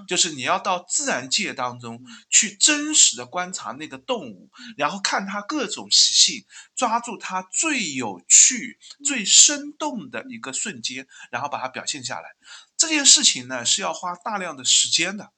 [0.07, 6.45] 就是你要到自然界当中去真实的观察那个动物，然后看它各种习性，
[6.77, 12.37] 抓住它最有趣、最生动的一个瞬间，然后把它表现下来。
[12.77, 15.33] 这件事情呢是要花大量的时间的。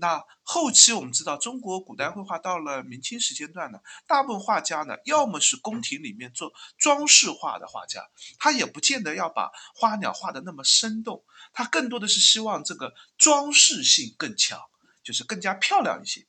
[0.00, 8.08] 那后期我们知道，中国古代绘画到了明清时间段呢，大部分画家呢，要么是宫廷里面做装饰画的画家，
[8.38, 14.58] 他也不见得要把花鸟画的那么生动，他更多的是希望这个装饰性更强，
[15.04, 16.26] 就是更加漂亮一些。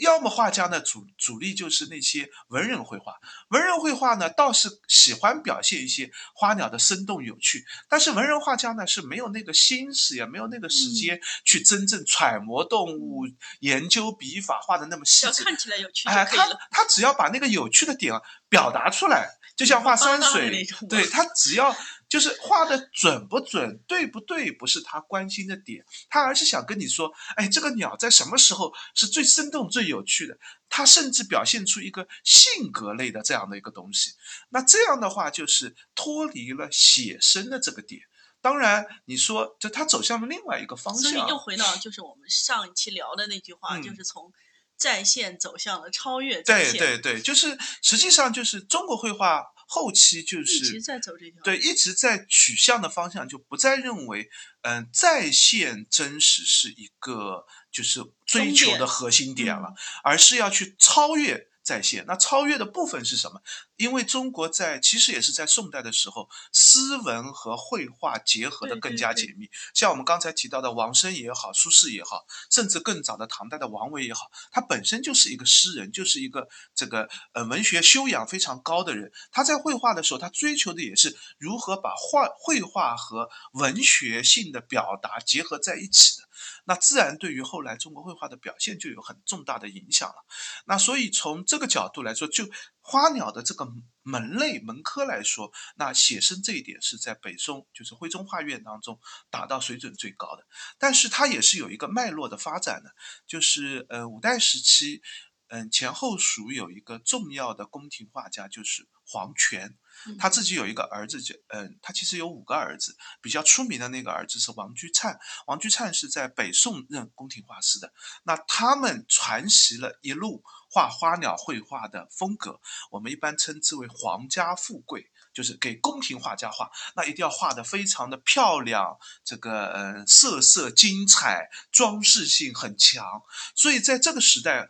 [0.00, 3.14] 要么画家呢主主力就是那些文人绘画，
[3.48, 13.28] 文人绘画呢倒是喜欢表现一些花鸟的生动有趣，但是文人画家呢是没有那个心思也没有那个时间去真正揣摩动物、
[13.60, 15.44] 研究笔法画的那么细致。
[15.44, 18.12] 看起来有趣哎，他他只要把那个有趣的点
[18.48, 21.76] 表达出来，就像画山水，对他只要。
[22.10, 30.36] 就是画的准不准，对不对，不是他关心的点，他而是想跟你说，哎，这个鸟在什么时候是最生动、最有趣的？
[30.68, 34.10] 他甚至表现出一个性格类的这样的一个东西。
[34.48, 38.02] 那这样的话，就是脱离了写生的这个点。
[38.40, 41.12] 当然，你说，就他走向了另外一个方向。
[41.12, 44.32] 所以又回到就是我们上一期聊的那句话，就是从
[44.76, 46.42] 在线走向了超越。
[46.42, 49.44] 对对对，就是实际上就是中国绘画。
[49.72, 51.40] 后期就是一直是在走这条。
[51.44, 54.28] 对，一直在取向的方向就不再认为，
[54.62, 62.04] 嗯、在线真实是一个就是追求的核心点了，嗯而是要去超越在线。
[62.08, 63.40] 那超越的部分是什么？
[63.76, 69.48] 因为中国在其实也是在宋代的时候，诗文和绘画结合的更对对对加紧密。
[69.72, 79.12] 像我们刚才提到的王生也好，苏轼也好，甚至更早的唐代的王维也好，他本身就是一个诗人，就是一个这个呃文学修养非常高的人。
[79.30, 86.28] 他在绘画的时候，他追求的也是如何把画绘画和文学性的表达结合在一起的。
[86.64, 90.24] 那自然对于后来中国绘画的表现就有很重大的影响了。
[90.66, 92.48] 那所以从这个角度来说，就
[92.80, 93.68] 花鸟的这个
[94.02, 98.98] 门类门科来说，那写生这一点是在北宋就是徽宗画院当中
[99.30, 100.46] 达到水准最高的。
[100.78, 102.90] 但是它也是有一个脉络的发展的，
[103.26, 105.02] 就是呃五代时期，
[105.50, 109.76] 嗯、前后蜀有一个重要的宫廷画家就是黄权，
[110.06, 117.92] 嗯他自己有一个儿子就嗯、他其实有五个儿子，比较出名的那个儿子是王居灿，王居灿是在北宋任宫廷画师的，
[118.22, 125.10] 那他们传习了一路画花鸟绘画的风格，我们一般称之为皇家富贵。
[125.32, 133.22] 就是给宫廷画家画，那一定要画得非常的漂亮，这个呃色色精彩，装饰性很强。
[133.54, 134.68] 所以在这个时代，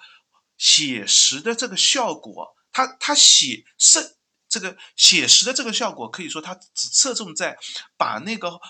[0.60, 7.56] 写实的这个效果，它它写是这个写实的这个效果，可以说它只侧重在
[7.96, 8.60] 把那个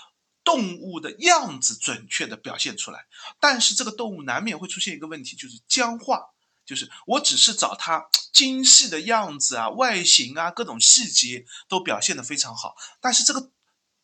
[0.43, 3.05] 动物的样子准确的表现出来，
[3.41, 6.29] 但是这个动物难免会出现一个问题，就是僵化。
[6.63, 13.51] 就是我只是找它精细的样子啊、外形啊、各种细节都表现得非常好，但是这个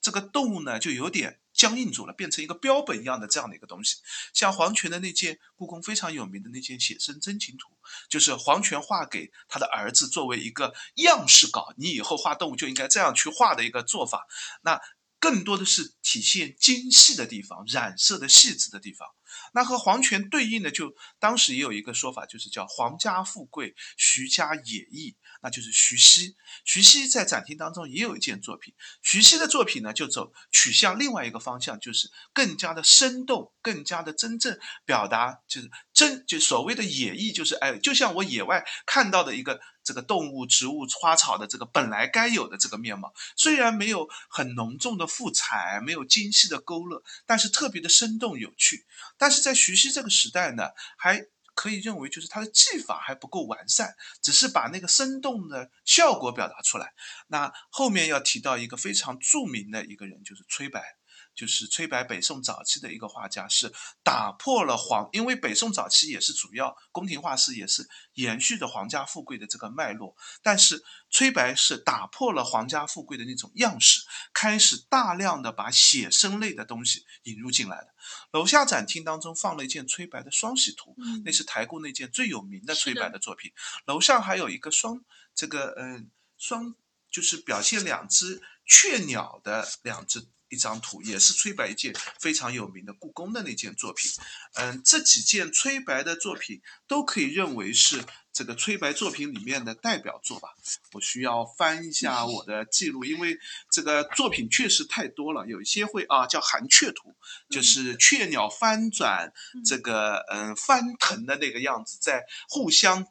[0.02, 3.98] 这个动物呢，就有点僵硬住了，变成一个标本一样的这样的一个东西。
[4.34, 7.70] 像黄荃的那件故宫非常有名的那件写生真情图，
[8.08, 14.28] 就是黄荃画给他的儿子作为一个样式稿，你以后画动物就应该这样去画的一个做法。
[14.62, 14.80] 那
[15.20, 19.08] 更多的是体现精细的地方、染色的细致的地方。
[19.54, 26.36] 那和皇权对应的就，当时也有一个说法，就是叫皇家富贵，徐家野逸，那就是徐熙。
[26.66, 48.86] 徐熙在展厅当中也有一件作品，徐熙的作品呢，就走取向另外一个方向，就是更加的生动，更加的真正表达，就是真就所谓的野逸，就是哎，就像我野外看到的一个这个动物、植物、花草的这个本来该有的这个面貌，虽然没有很浓重的复彩，没有精细的勾勒，但是特别的生动有趣。
[49.18, 56.94] 但是在徐熙这个时代呢，还可以认为就是他的技法还不够完善，只是把那个生动的效果表达出来。
[57.28, 60.98] 那后面要提到一个非常著名的一个人，就是崔白。
[61.38, 63.72] 就是崔白，北宋早期的一个画家，是
[64.04, 70.16] 打破了皇，因为北宋早期也是主要宫廷画师，也是延续着皇家富贵的这个脉络。
[70.42, 74.02] 但是崔白是打破了皇家富贵的那种样式，
[74.34, 77.94] 开始大量的把写生类的东西引入进来的。
[78.32, 83.52] 楼下展厅当中放了一件崔白的双喜图，嗯那是台固那件最有名的崔白的作品。
[83.86, 86.10] 楼上还有一个双这个嗯
[86.40, 86.74] 双
[87.12, 94.12] 就是表现两只雀鸟的两只一张图，也是崔白一件非常有名的故宫的那件作品。
[94.56, 100.50] 嗯，这几件崔白的作品都可以认为是这个崔白作品里面的代表作吧。
[100.94, 103.38] 我需要翻一下我的记录，因为
[103.72, 107.16] 这个作品确实太多了，有一些会啊叫寒雀图，
[107.50, 113.06] 就是雀鸟翻转嗯这个嗯翻腾的那个样子，在互相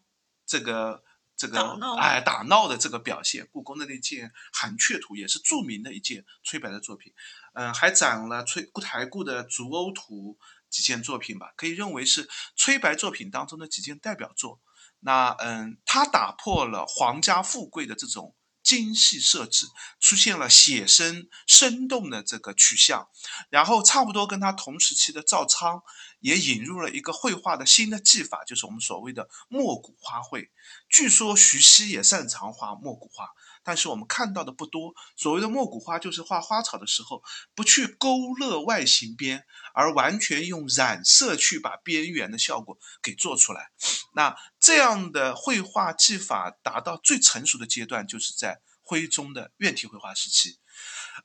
[0.46, 1.02] 这个。
[1.36, 7.12] 这个哎打闹的这个表现，故宫的那件寒雀图也是著名的一件崔白的作品，
[7.52, 10.38] 嗯、还展了崔台故的竹瓯图
[10.70, 14.60] 几件作品吧，可以认为是崔白作品当中的几件代表作。
[15.00, 18.34] 那嗯，他打破了皇家富贵的这种
[18.66, 19.68] 精细设置，
[20.00, 23.06] 出现了写生生动的这个取向。
[23.48, 25.82] 然后差不多跟他同时期的赵昌
[26.18, 30.48] 也引入了一个绘画的新的技法，就是我们所谓的墨骨花卉。
[30.88, 33.28] 据说徐熙也擅长画墨骨画，
[33.66, 34.94] 但是我们看到的不多。
[35.16, 37.20] 所谓的墨骨花，就是画花草的时候
[37.56, 39.44] 不去勾勒外形边，
[39.74, 43.72] 而完全用染色去把边缘的效果给做出来。
[44.14, 50.58] 那这样的绘画技法达到最成熟的阶段，就是在徽宗的院体绘画时期。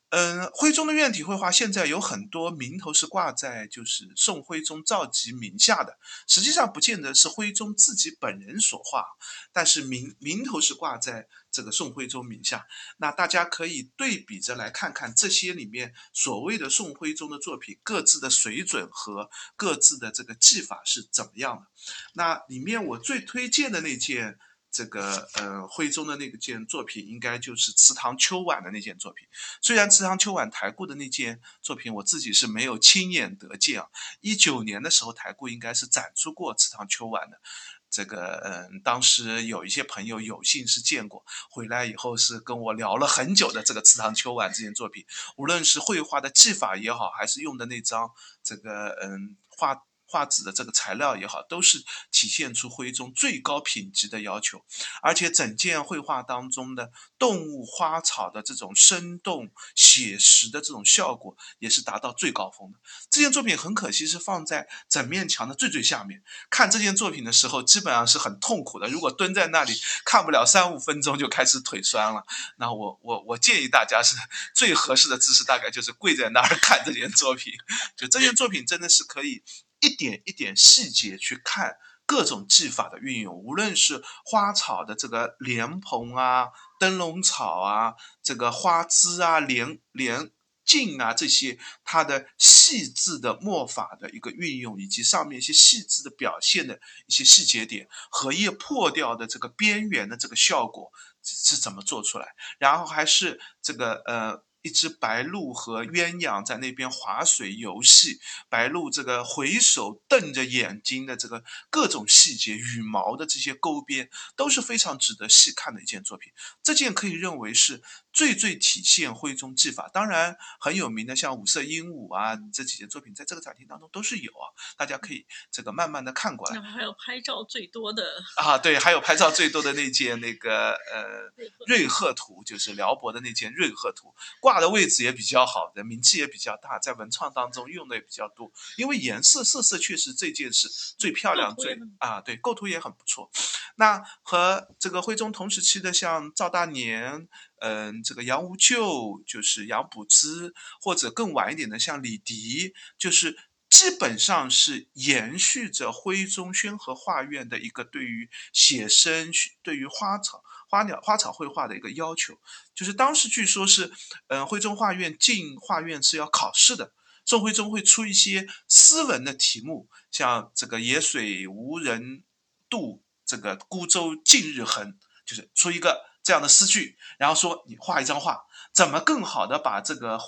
[0.10, 9.06] 嗯，徽宗的院体绘画现在有很多名头是挂在就是宋徽宗赵佶名下的，实际上不见得是徽宗自己本人所画，
[9.54, 12.66] 但是名名头是挂在这个宋徽宗名下。
[12.98, 21.68] 那大家可以对比着来看看这些里面所谓的宋徽宗的作品各自的水准和各自的这个技法是怎么样的。
[22.14, 24.38] 那里面我最推荐的那件
[24.72, 29.28] 这个呃徽宗的那个件作品，应该就是祠堂秋晚的那件作品。
[29.62, 33.88] 虽然祠堂秋晚台固的那件作品，我自己是没有亲眼得见啊。
[34.22, 37.42] 一九年的时候，台固应该是展出过祠堂秋晚的。
[37.90, 45.06] 这个嗯，当时有一些朋友有幸是见过，回来以后是跟我聊了很久的这个祠堂秋晚这件作品，
[45.36, 48.10] 无论是绘画的技法也好，还是用的那张
[48.42, 49.84] 这个嗯画。
[50.12, 51.82] 画纸的这个材料也好，都是
[52.12, 54.62] 体现出徽宗最高品质的要求，
[55.02, 62.80] 而且整件绘画当中的动物、花草的这种生动写实的这种效果，也是达到最高峰的。
[63.10, 68.90] 这件作品很可惜是放在整面墙的最最下面，看这件作品的时候，基本上是很痛苦的。
[68.90, 72.26] 如果蹲在那里看不了三五分钟，就开始腿酸了。
[72.58, 74.18] 那我我我建议大家是
[74.54, 77.54] 最合适的姿势，大概就是跪在那儿看这件作品。
[77.96, 79.42] 就这件作品真的是可以。
[79.82, 81.76] 一点一点细节去看
[82.06, 90.32] 各种技法的运用，无论是花草的这个莲蓬啊、灯笼草啊、这个花枝啊、莲莲
[90.64, 100.92] 茎啊这些，它的细致的墨法的一个运用，以及上面一些细致的表现的一些细节点，荷叶破掉的这个边缘的这个效果
[101.24, 102.36] 是怎么做出来？
[102.60, 104.44] 然后还是这个呃。
[104.62, 116.32] 一只白鹭和鸳鸯在那边划水游戏，白鹭这个回首瞪着眼睛的这个各种细节，羽毛的这些勾边都是非常值得细看的一件作品。
[116.62, 117.82] 这件可以认为是。
[118.14, 126.62] 最最体现徽宗技法，当然很有名的像五色鹦鹉啊这几件作品，在这个展厅当中都是有啊，大家可以这个慢慢的看过来。
[126.62, 128.04] 还有拍照最多的
[128.36, 131.32] 啊，对，还有拍照最多的那件那个呃
[131.68, 143.32] 瑞鹤图，就是辽博的那件瑞鹤图，挂的位置也比较好的，名气也比较大，在文创当中用的也比较多，因为颜色色色确实这件是最漂亮最啊，对，构图也很不错。
[143.76, 147.30] 那和这个徽宗同时期的像赵大年。
[147.62, 150.52] 嗯，这个杨无咎就是杨补之，
[150.82, 153.38] 或者更晚一点的像李迪，就是
[153.70, 159.32] 基本上是延续着徽宗宣和画院的一个对于写生、
[159.62, 162.40] 对于花草、花鸟、花草绘画的一个要求。
[162.74, 163.92] 就是当时据说是，
[164.28, 166.94] 嗯，徽宗画院进画院是要考试的，
[167.26, 172.24] 宋徽宗会出一些诗文的题目，像这个“野水无人
[172.68, 176.10] 渡，这个孤舟近日横”，就是出一个。
[176.24, 180.20] 这样的诗句，然后说你画一张画，怎么更好的把这个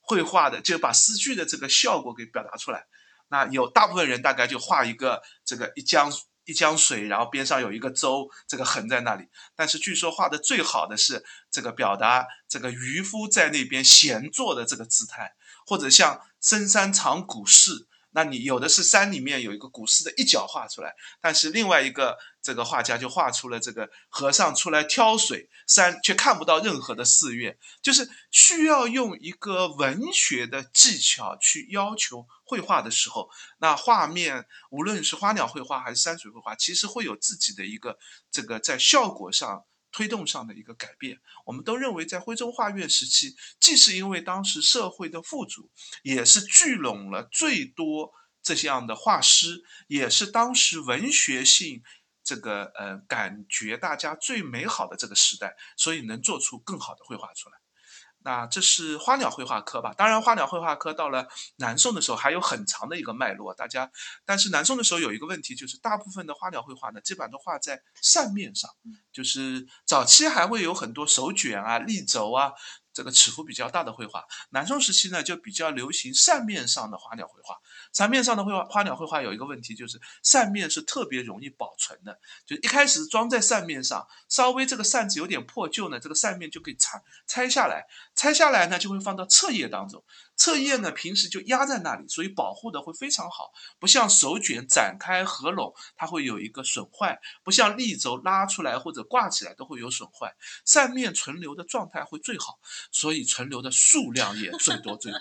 [0.00, 2.86] 绘画的，就把诗句的这个效果给表达出来？
[3.28, 6.12] 那有大部分人大概就画一个这个一江
[6.44, 9.28] 一江水，然后边上有一个舟，这个横在那里。
[9.54, 15.34] 但是据说画的最好的是这个表达这个渔夫在那边闲坐的这个姿态，
[15.66, 17.88] 或者像深山藏古寺。
[18.16, 37.98] 那你有的是山里面有一个古寺的一角画出来，但是另外一个这个画家就画出了这个和尚出来挑水，山却看不到任何的寺院，就是需要用一个文学的技巧去要求绘画的时候，那画面无论是花鸟绘画还是山水绘画，其实会有自己的一个
[38.30, 39.66] 这个在效果上。
[39.96, 45.70] 推动上的一个改变，我们都认为，在徽州画院时期，既是因为当时社会的富足，
[46.02, 51.82] 也是聚拢了最多这样的画师，也是当时文学性
[52.22, 57.56] 这个呃感觉大家最美好的这个时代，所以能做出更好的绘画出来。
[58.26, 59.94] 那这是花鸟绘画科吧？
[59.96, 63.54] 当然，花鸟绘画科到了南宋的时候还有很长的一个脉络。
[63.54, 63.88] 大家，
[64.24, 68.68] 但是南宋的时候有一个问题，就是大部分的花鸟绘画呢，基本上都画在扇面上，
[69.12, 72.50] 就是早期还会有很多手卷啊、立轴啊。
[72.96, 77.54] 这个尺幅比较大的绘画，南宋时期呢就比较流行扇面上的花鸟绘画。
[77.92, 82.18] 扇面上的绘画，花鸟绘画有一个问题，就是扇面是特别容易保存的。
[82.46, 90.02] 就一开始装在扇面上，稍微这个扇子有点破旧呢，这个扇面就可以拆拆下来，拆下来呢就会放到册页当中。
[90.34, 100.34] 册页呢平时就压在那里，所以保护的会非常好，不像手卷展开合拢，它会有一个损坏；不像立轴拉出来或者挂起来都会有损坏。
[100.64, 102.58] 扇面存留的状态会最好。
[102.92, 105.20] 所以存留的数量也最多最多，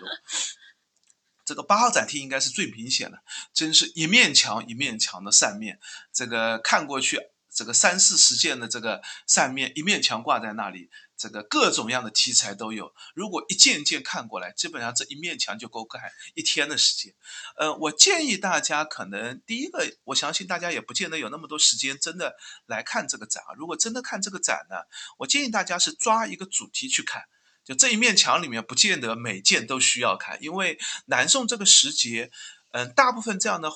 [1.45, 3.19] 这个八号展厅应该是最明显的，
[3.53, 5.79] 真是一面墙一面墙的扇面，
[6.11, 7.19] 这个看过去，
[7.53, 12.93] 这个三四十件的这个扇面，一面墙挂在那里，这个各种样的题材都有。
[13.13, 17.13] 如果一件件看过来，基本上这一面墙就够盖一天的时间。
[17.57, 22.35] 呃，我建议大家可能第一个，我相信大家也不见得有那么多时间真的
[22.65, 23.53] 来看这个展啊。
[23.55, 24.77] 如果真的看这个展呢，
[25.19, 27.23] 我建议大家是抓一个主题去看。
[27.65, 32.29] 就这一面墙里面，不见得每件都需要看，因为南宋这个时节，
[32.73, 33.71] 嗯，大部分这样的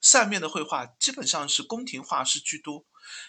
[0.00, 2.84] 扇面的绘画基本上是宫廷画师居多，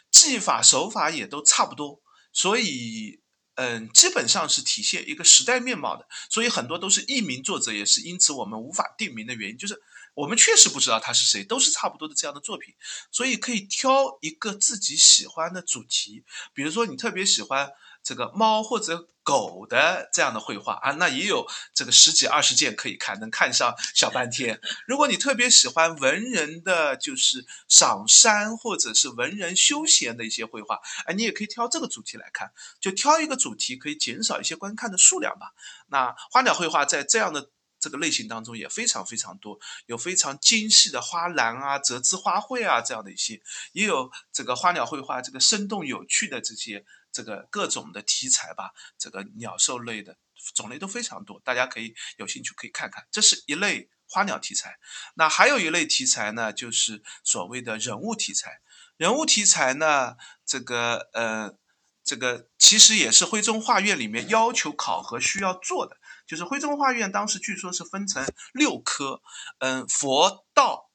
[0.09, 2.01] 技法手法也都差不多，
[2.33, 3.21] 所以
[3.53, 6.07] 嗯，基本上是体现一个时代面貌的。
[6.31, 9.79] 所以很多都是佚名作者，也是因此我们无法定名的原因，就是
[10.15, 12.73] 我们确实不知道他是谁，都是差不多的这样的作品。
[13.11, 16.23] 所以可以挑一个自己喜欢的主题，
[16.55, 17.71] 比如说你特别喜欢。
[18.03, 24.59] 这个猫或者狗的这样的绘画啊，那也有这个十几二十件可以看，能看上小半天。
[24.87, 35.53] 如果你特别喜欢文人的，就是赏山或者是文人休闲的一些绘画，哎，你也可以挑这个主题来看，就挑一个主题，可以减少一些观看的数量吧。
[35.87, 37.49] 那花鸟绘画在这样的
[37.81, 43.41] 这个类型当中也非常非常多，有非常精细的花篮啊、折枝花卉啊这样的一些，
[43.73, 46.85] 也有这个花鸟绘画这个生动有趣的这些。
[47.13, 50.15] 这个各种的题材吧，这个鸟兽类的
[50.55, 53.05] 种类都非常多，大家可以有兴趣可以看看。
[53.11, 54.77] 这是一类花鸟题材，
[55.15, 58.61] 那还有一类题材呢，就是所谓的人物题材。
[58.95, 60.15] 人物题材呢，
[60.45, 61.53] 这个呃，
[62.01, 65.97] 这个其实也是徽宗画院里面要求考核需要做的，
[66.31, 69.21] 就是徽宗画院当时据说是分成六科，
[69.59, 70.87] 嗯，佛道。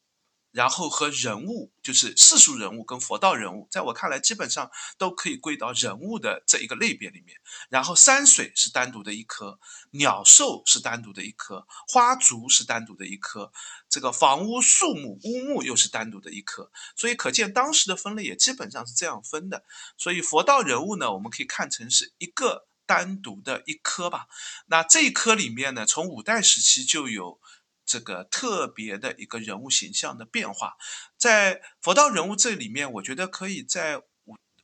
[0.53, 7.37] 然后和人物，就是世俗人物跟佛道人物，在我看来，基本上都可以归到人物的这一个类别里面。
[7.69, 9.59] 然后山水是单独的一科，
[9.91, 13.53] 鸟兽是单独的一科，花竹是单独的一科，
[13.91, 16.71] 这个房屋树木屋木又是单独的一科。
[16.97, 19.63] 所以可见当时的分类也基本上是这样分的。
[19.99, 24.27] 所以佛道人物呢，我们可以看成是一个单独的一颗吧。
[24.67, 27.41] 那这一颗里面呢，从五代时期就有。
[27.89, 30.75] 这个特别的一个人物形象的变化，
[31.17, 34.03] 在佛道人物这里面，我觉得可以在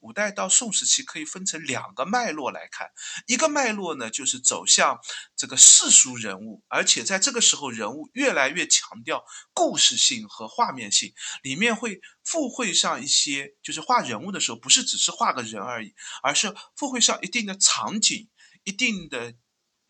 [0.02, 2.90] 五代到宋时期可以分成两个脉络来看。
[3.26, 4.98] 一个脉络呢，就是走向
[5.34, 9.24] 这个世俗人物，而且在这个时候，人物越来越强调
[9.54, 18.28] 故事性和画面性，里面会附会上一些，就是画人物的时候，不是只是画个人而已，而是附会上一定的场景，
[18.64, 19.34] 一定的。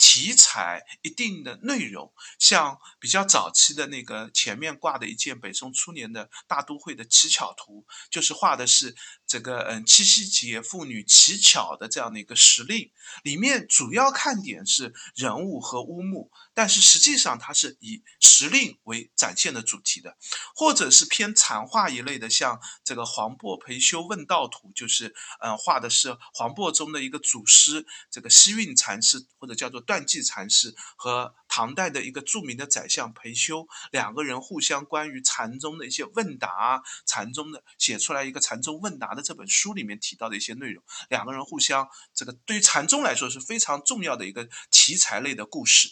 [0.04, 8.96] 题材一定的内容，像比较早期的那个前面挂的一件北宋初年的大都会的乞巧图，就是画的是
[9.28, 12.90] 这个嗯七夕节妇女乞巧的这样的一个时令，
[13.22, 16.32] 里面主要看点是人物和乌木。
[16.54, 20.18] 但是实际上，它是以时令为展现的主题的，
[20.54, 45.90] 或者是偏禅画一类的，像这个黄檗培修问道图，就是嗯画的是黄檗中的一个祖师，这个西运禅师或者叫做断际禅师和唐代的一个著名的宰相裴修两个人互相关于禅宗的一些问答，禅宗的写出来一个禅宗问答的这本书里面提到的一些内容，两个人互相这个对于禅宗来说是非常重要的一个题材类的故事。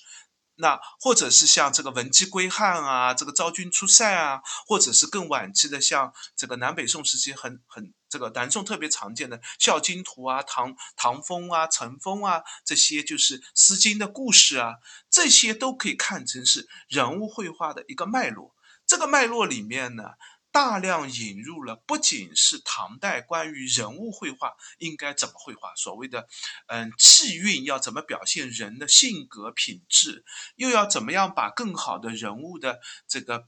[0.61, 14.75] 那或者是像这个文姬归汉啊，这个昭君出塞啊，或者是更晚期的像这个南北宋时期很很这个南宋特别常见的《孝经图》啊、唐唐风啊、陈风啊这些就是《诗经》的故事啊，
[15.11, 18.55] 这些都可以看成是人物绘画的一个脉络。
[18.87, 20.05] 这个脉络里面呢。
[20.53, 26.29] 大量引入了不仅是唐代关于人物绘画应该怎么绘画，所谓的
[26.67, 30.25] 嗯气韵要怎么表现人的性格品质，
[30.57, 33.47] 又要怎么样把更好的人物的这个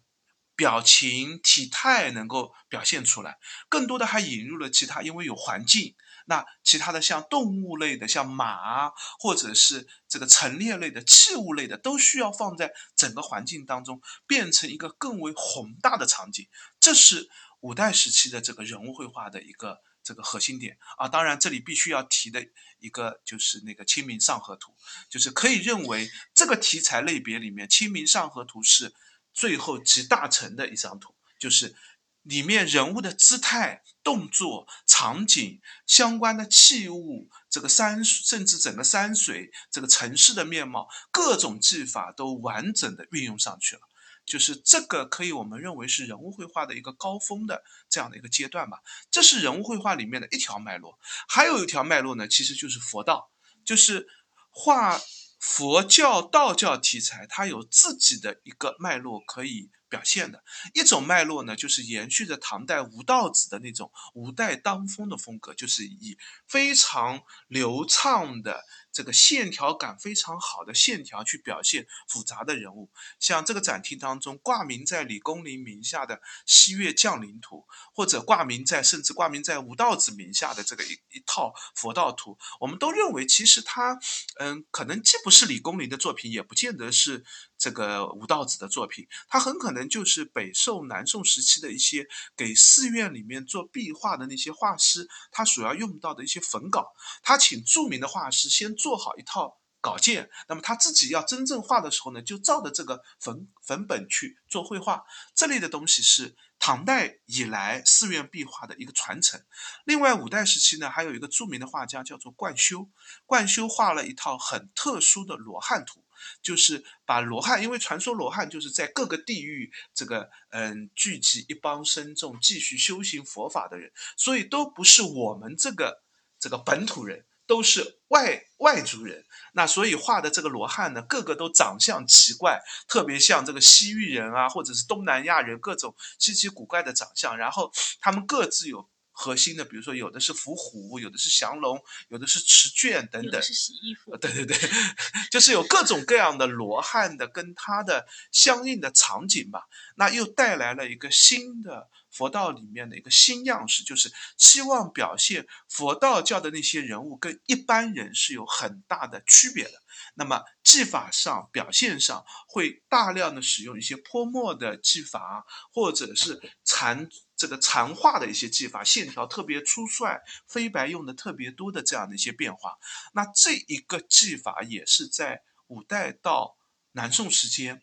[0.55, 3.39] 表情体态能够表现出来，
[3.69, 5.95] 更多的还引入了其他，因为有环境。
[6.27, 16.49] 那其他的像动物类的，像马，或者是这个陈列类的器物类的，都需要放在整个环境当中，变成一个更为宏大的场景。
[16.81, 17.29] 这是
[17.61, 21.09] 五代时期的这个人物绘画的一个这个核心点啊。
[21.09, 22.45] 当然，这里必须要提的
[22.79, 24.73] 一个就是那个《清明上河图》，
[25.11, 28.95] 就是可以认为这个题材类别里面，《清明上河图》是
[29.33, 31.75] 最后集大成的一张图，就是。
[32.23, 43.83] 里面人物的姿态、动作、场景相关的器物，这个山甚至整个山水、这个城市的面貌，各种技法都完整的运用上去了。
[44.25, 48.79] 就是这个可以我们认为是人物绘画的一个高峰的这样的一个阶段吧。
[49.11, 50.97] 这是人物绘画里面的一条脉络，
[51.29, 53.33] 还有一条脉络呢，其实就是佛道，
[53.65, 54.07] 就是
[54.51, 55.01] 画
[55.41, 59.71] 佛教、道教题材，它有自己的一个脉络可以。
[59.93, 66.17] 表现的一种脉络呢，就是延续着唐代吴道子的那种吴代当风的风格，就是以
[66.49, 68.65] 非常流畅的。
[68.93, 77.57] 这个线条感非常好的线条去表现复杂的人物，像这个展厅当中挂名在李公麟名下的《西岳降临图》，
[77.95, 83.99] 或者挂名在甚至挂名在吴道子名下的这个一一套佛道图，我们都认为其实他，
[84.39, 87.25] 嗯，可能既不是李公麟的作品，也不见得是
[87.57, 92.07] 这个吴道子的作品，他很可能就是北宋、南宋时期的一些
[92.37, 99.59] 给寺院里面做壁画的那些画师，他所要用到的一些粉稿，他请著名的画师先做好一套。
[99.85, 105.03] 稿件，那么他自己要真正画的时候呢，就照着这个粉粉本去做绘画。
[105.35, 109.45] 这类的东西是唐代以来寺院壁画的一个传承。
[109.85, 112.89] 另外，五代时期呢，还有一个著名的画家叫做冠休，
[113.27, 116.05] 冠休画了一套很特殊的罗汉图，
[116.43, 126.03] 就是把罗汉，因为传说罗汉就是在各个地域这个嗯聚集一帮僧众继续修行佛法的人，所以都不是我们这个
[126.39, 127.25] 这个本土人。
[127.45, 137.37] 都是外外族人，那所以画的这个罗汉呢，个个都长相奇怪，特别像这个西域人啊，或者是东南亚人，各种稀奇古怪的长相。
[137.37, 137.71] 然后
[138.01, 143.41] 他们各自有核心的，比如说有的是伏虎，有的是降龙，有的是持卷等等。
[143.41, 144.17] 是洗衣服。
[144.17, 144.57] 对对对，
[145.31, 149.69] 就是有各种各样的罗汉的跟他的相应的场景吧。
[149.97, 151.89] 那又带来了一个新的。
[152.13, 159.83] 佛道里面的一个新样式，就是希望表现佛道教的那些人物跟一般人是有很大的区别的。
[160.13, 167.09] 那么技法上、表现上会大量的使用一些泼墨的技法，或者是残
[167.43, 172.79] 这个残画的一些技法，线条特别粗率，飞白用的特别多的这样的一些变化。
[173.15, 176.57] 那这一个技法也是在五代到
[176.93, 177.83] 南宋时间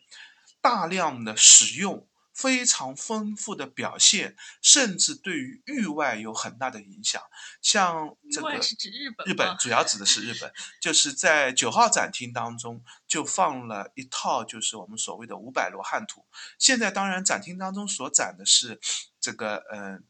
[0.62, 2.06] 大量的使用。
[2.32, 7.20] 非常丰富的表现，甚至对于域外有很大的影响。
[7.60, 10.50] 像这个是指日本，日本主要指的是日本，
[10.80, 16.24] 就是在九号展厅当中就放了一套，就是我们所谓的五百罗汉图。
[16.58, 18.80] 现在当然展厅当中所展的是
[19.20, 20.04] 这个，嗯，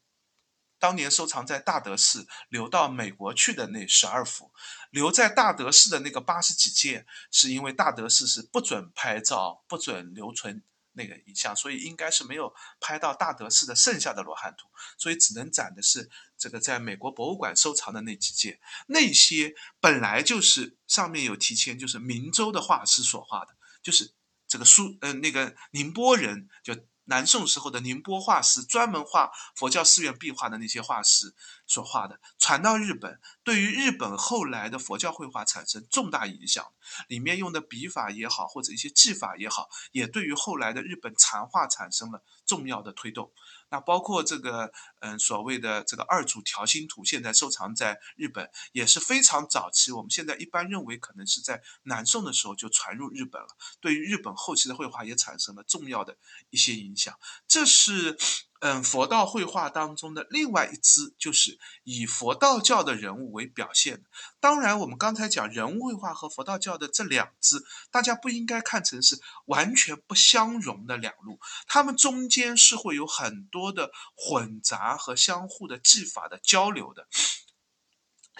[0.79, 4.53] 当年收藏在大德寺留到美国去的那十二幅，
[4.91, 10.63] 留在大德寺的那个八十几件，是因为大德寺是不准拍照、不准留存。
[10.93, 14.67] 那个影像，所以应该是没有拍到大德寺的剩下的罗汉图，
[14.99, 18.59] 所以只能展的是这个在美国博物馆收藏的那几件。
[18.89, 24.13] 那些本来就是上面有提前，就是明州的画师所画的，就是
[24.49, 26.77] 这个苏嗯那个宁波人就。
[27.11, 31.35] 南宋时候的宁波画师，专门画佛教寺院壁画的那些画师
[31.67, 36.65] 所画的，传到日本，对于日本后来的佛教绘画产生重大影响。
[37.09, 43.33] 里面用的笔法也好，或者一些技法也好，也对于后来的日本禅画产生了重要的推动。
[43.71, 49.93] 那包括这个，嗯，所谓的这个二组条形图，现在收藏在日本，也是非常早期。
[49.93, 53.49] 我们现在一般认为，可能是在南宋的时候就传入日本了，
[53.81, 56.19] 对于日本后期的绘画也产生了重要的
[56.51, 57.19] 一些影响。
[57.49, 58.19] 这是。
[58.61, 64.05] 嗯，佛道绘画当中的另外一支，就是以佛道教的人物为表现。
[64.39, 77.09] 当然，我们刚才讲人物绘画和佛道教的这两支，大家不应该看成是完全不相容的两路，他们中间是会有很多的混杂和相互的技法的交流的。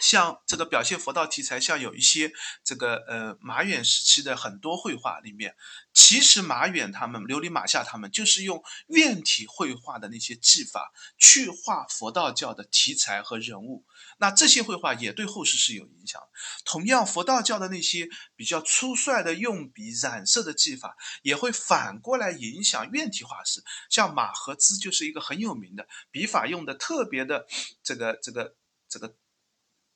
[0.01, 2.33] 像这个表现佛道题材，像有一些
[2.65, 5.55] 这个呃马远时期的很多绘画里面，
[5.93, 13.85] 其实马远他们、琉璃马下他们就是用院体绘画的那些技法去画佛道教的题材和人物。
[14.19, 16.21] 那这些绘画也对后世是有影响。
[16.65, 23.63] 同样，佛道教的那些比较粗率的用笔染色的技法，也会反过来影响院体画师。
[23.91, 27.47] 像马和之就是一个很有名的笔法，用的特别的
[27.83, 28.55] 这个这个
[28.89, 29.15] 这个。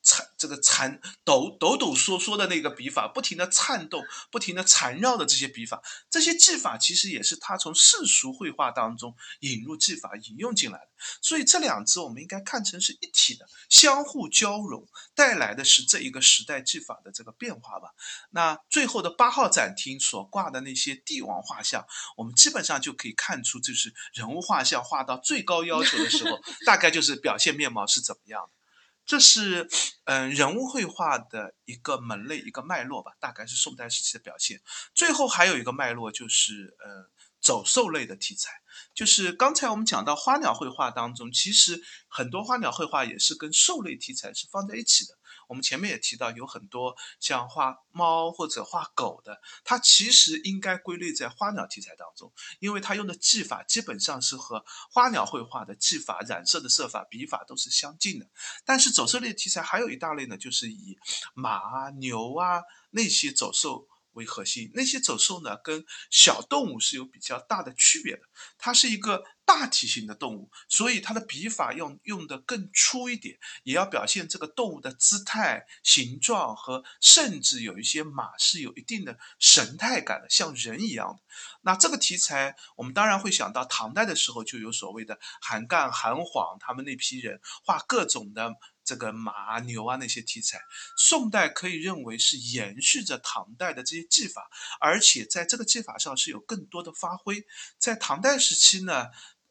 [0.05, 10.88] 缠这个缠抖抖抖嗦嗦的那个笔法，不停的颤动，不停的缠绕的这些笔法，这些技法其实也是他从世俗绘画当中引入技法引用进来的。
[11.20, 17.88] 所以这两支我们应该看成是一体的，相互交融，带来的是这一个时代技法的这个变化吧。
[18.30, 21.86] 那最后的八号展厅所挂的那些帝王画像，
[22.16, 28.63] 我们基本上就可以看出，就是人物画像画到最高要求的时候， 大概就是表现面貌是怎么样的。
[29.07, 29.68] 这是
[30.05, 34.61] 嗯人物绘画的一个门类一个脉络吧，大概是宋代时期的表现。
[34.94, 38.52] 最后还有一个脉络就是呃走兽类的题材。
[38.92, 45.14] 就是刚才我们讲到花鸟绘画当中，其实很多花鸟绘画也是跟兽类题材是放在一起的。
[45.49, 58.26] 我们前面也提到，有很多像画猫或者画狗的，它其实应该归类在花鸟题材当中，因为它用的技法基本上是和花鸟绘画的技法、染色的色法、笔法都是相近的。
[58.64, 60.99] 但是走兽类题材还有一大类呢，就是以
[61.34, 68.22] 马啊、牛啊那些走兽为核心，那些走兽呢，跟小动物是有比较大的区别的。
[68.58, 81.22] 它是一个大体型的动物，所以它的笔法用用的更粗一点，也要表现这个动物的姿态、形状和甚至有一些马是有一定的神态感的，像人一样的。
[81.62, 88.54] 那这个题材，我们当然会想到唐代的时候就有所谓的韩干、韩晃他们那批人画各种的。
[88.85, 90.61] 这个马牛啊那些题材，
[90.97, 94.49] 宋代可以认为是延续着唐代的这些技法，
[94.80, 97.45] 而且在这个技法上是有更多的发挥。
[97.78, 99.07] 在唐代时期呢，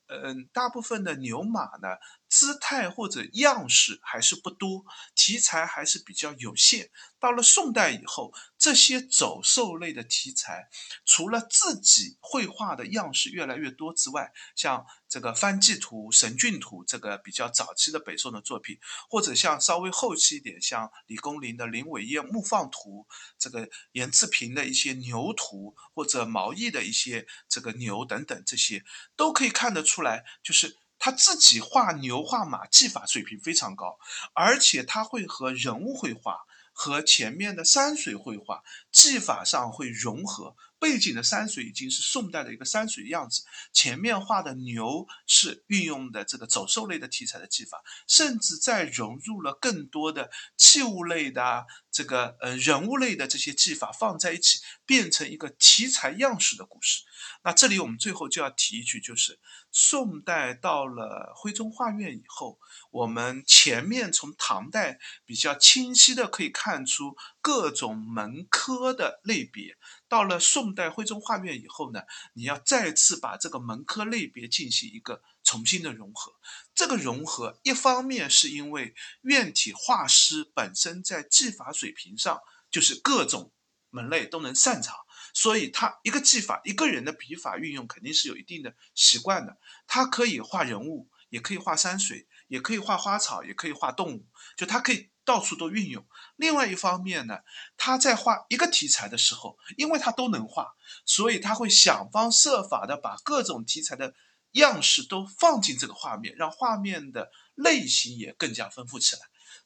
[0.08, 1.98] 嗯，大部分的牛马呢。
[2.34, 6.90] 姿态或者样式还是不多，题材还是比较有限。
[7.20, 10.68] 到了宋代以后，这些走兽类的题材，
[11.06, 18.80] 除了自己绘画的样式越来越多之外，像这个《番记图》《神骏图》这个比较早期的北宋的作品，
[19.12, 23.06] 或者像稍微后期一点，像李公麟的《林伟业木放图》，
[23.38, 28.84] 这个严次平的一些牛图，或者毛毅的一些这个牛等等，这些
[29.16, 30.80] 都可以看得出来，就是。
[31.06, 34.00] 他自己画牛画马技法水平非常高，
[34.34, 38.64] 而且他会和人物绘画和前面的山水绘画
[38.94, 40.56] 技法上会融合。
[40.80, 57.04] 背景的山水已经是宋代的一个山水样子，前面画的牛是运用的这个走兽类的题材的技法，甚至再融入了更多的器物类的这个呃人物类的这些技法放在一起，变成一个题材样式的故事。
[57.46, 59.40] 那这里我们最后就要提一句，就是
[59.72, 62.60] 宋代到了徽宗画院以后，
[62.92, 69.78] 我们前面从唐代比较清晰的可以看出各种门科科的类别，
[70.10, 72.02] 到了宋代徽宗画院以后呢，
[72.34, 76.34] 你要再次把这个门科类别进行一个重新的融合。
[76.76, 83.54] 这个融合一方面是因为院体画师本身在技法水平上就是各种
[83.90, 84.98] 门类都能擅长。
[85.34, 89.58] 所以他一个技法，一个人的笔法运用肯定是有一定的习惯的。
[89.88, 94.28] 他可以画人物，也可以画山水，也可以画花草，也可以画动物，
[94.58, 96.06] 就他可以到处都运用。
[96.36, 97.40] 另外一方面呢，
[97.78, 100.74] 他在画一个题材的时候，因为他都能画，
[101.06, 104.14] 所以他会想方设法的把各种题材的
[104.54, 109.22] 样式都放进这个画面，让画面的类型也更加丰富起来。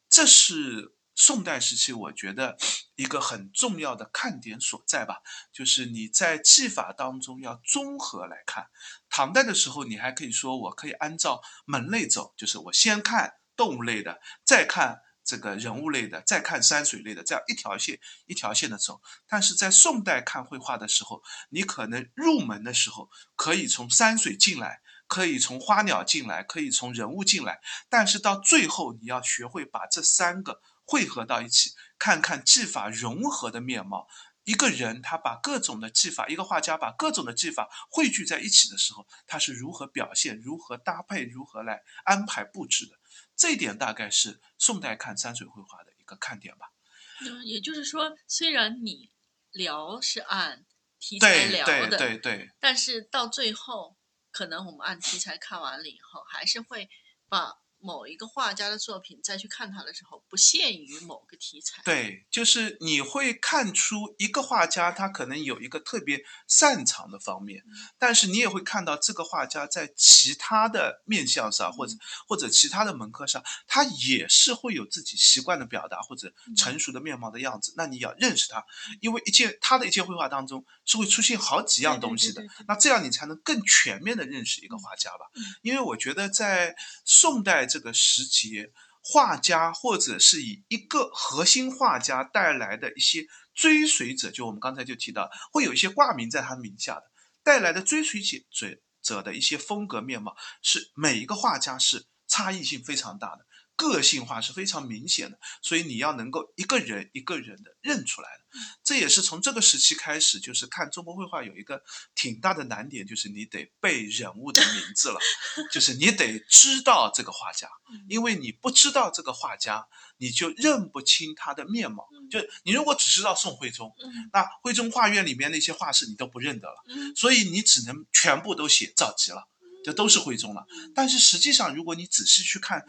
[0.09, 0.93] 这是。
[1.19, 2.55] 宋代时期，我觉得
[2.95, 8.67] 一个很重要的看点所在吧，就是你在技法当中要综合来看。
[9.09, 19.01] 唐代的时候，你还可以说我可以按照门类走，就是我先看动物类的，再看这个人物类的，再看山水类的，这样一条线一条线的走。
[19.27, 27.59] 但是在宋代看绘画的时候，你可能入门的时候可以从山水进来，可以从花鸟进来，可以从人物进来，
[27.89, 30.61] 但是到最后你要学会把这三个。
[30.89, 34.07] 汇合到一起，看看技法融合的面貌。
[34.45, 42.93] 一个人他把各种的技法，一个画家把各种的技法汇聚在一起的时候，他是如何表现、如何搭配、如何来安排布置的？
[43.37, 46.73] 这一点大概是宋代看山水绘画的一个看点吧。
[47.21, 49.11] 嗯，也就是说，虽然你
[49.51, 50.65] 聊是按
[50.99, 53.95] 题材聊的，对对对，但是到最后，
[54.31, 56.89] 可能我们按题材看完了以后，还是会
[57.29, 57.59] 把。
[57.87, 61.81] 某一个画家的作品再去看他的时候，不限于某个题材。
[61.85, 67.63] 对，就是你会看出一个画家他可能有一个特别擅长的方面，
[67.97, 71.95] 但是你也会看到这个画家在其他的面相上，或者
[72.27, 77.73] 或者其他的门科上，他也是会有自己习惯的表达或者成熟的面貌的样子。
[77.77, 78.65] 那你要认识他，
[78.99, 85.27] 因为一件他的一件绘画当中是会出现好几样东西的，那这样你才能更全面的认识一个画家吧。
[85.61, 86.75] 因为我觉得在
[87.05, 87.65] 宋代。
[87.76, 88.71] 这这个时节，
[89.03, 97.03] 画家或者是以一个核心画家带来的一些追随者，就我们刚才就提到，会有一些挂名在他名下的
[97.43, 103.45] 带来的追随者者的一些风格面貌，是每一个画家是差异性非常大的。
[103.77, 111.83] 个性化是非常明显的，所以你要能够一个人一个人的认出来的，这也是从这个时期开始，就是看中国绘画有一个
[112.15, 115.19] 挺大的难点，就是你得背人物的名字了，
[115.71, 117.69] 就是你得知道这个画家，
[118.09, 122.09] 因为你不知道这个画家，你就认不清他的面貌。
[122.31, 123.95] 就你如果只知道宋徽宗，
[124.33, 129.47] 那徽宗画院里面那些画室你都不认得了，所以你只能全部都写赵佶了，
[129.85, 130.65] 就都是徽宗了。
[130.95, 132.83] 但是实际上，如果你仔细去看。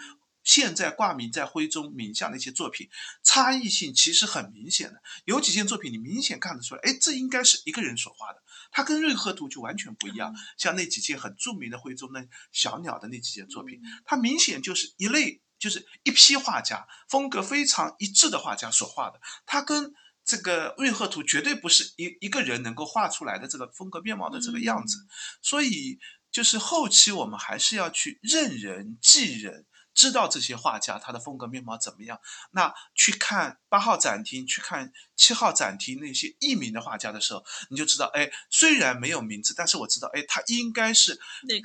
[0.49, 2.88] 现在挂名在徽宗名下的一些作品，
[3.22, 5.03] 差异性其实很明显的。
[5.26, 10.34] 有几件作品你明显看得出来，哎，这应该是一个人所画的，它跟《瑞鹤图》就完全不一样。
[10.57, 19.94] 像那几件很著名的徽宗那小鸟的那几件作品，它明显就是一类，就是一批画家风格非常一致的画家所画的，它跟。
[20.24, 24.99] 这个瑞鹤图绝对不是一一个人能够画出来的这个风格面貌的这个样子，
[25.40, 25.99] 所以
[26.30, 29.64] 就是后期我们还是要去认人记人，
[29.99, 32.20] 知道这些画家他的风格面貌怎么样。
[32.53, 41.18] 那去看八号展厅，去看七号展厅那些艺名的画家的时候，你就知道，哎，虽然没有名字，但是我知道，哎，他应该是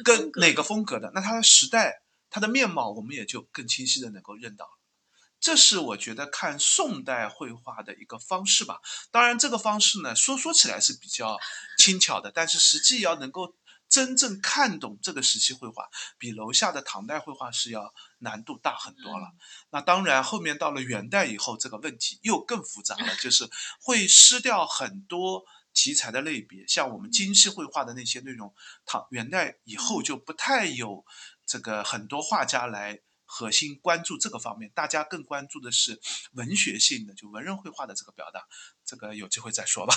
[0.03, 4.71] 跟哪个风格的，那他的时代、他的面貌，我们也就更清晰的能够认到了。
[5.39, 8.79] 这是我觉得看宋代绘画的一个方式吧。
[9.11, 11.37] 当然，这个方式呢，说说起来是比较
[11.77, 13.53] 轻巧的，但是实际要能够
[13.93, 15.87] 真正看懂这个时期绘画，
[16.17, 19.33] 比楼下的唐代绘画是要难度大很多了。
[19.69, 23.47] 那当然，后面到了元代以后，这个问题又更复杂了，就是
[23.79, 25.43] 会失掉很多
[25.75, 28.51] 题材的类别，像我们精细绘画的那些内容，
[28.83, 31.05] 唐元代以后就不太有
[31.45, 33.01] 这个很多画家来。
[33.25, 35.99] 核心关注这个方面，大家更关注的是
[36.33, 38.45] 文学性的，就文人绘画的这个表达，
[38.85, 39.95] 这个有机会再说吧。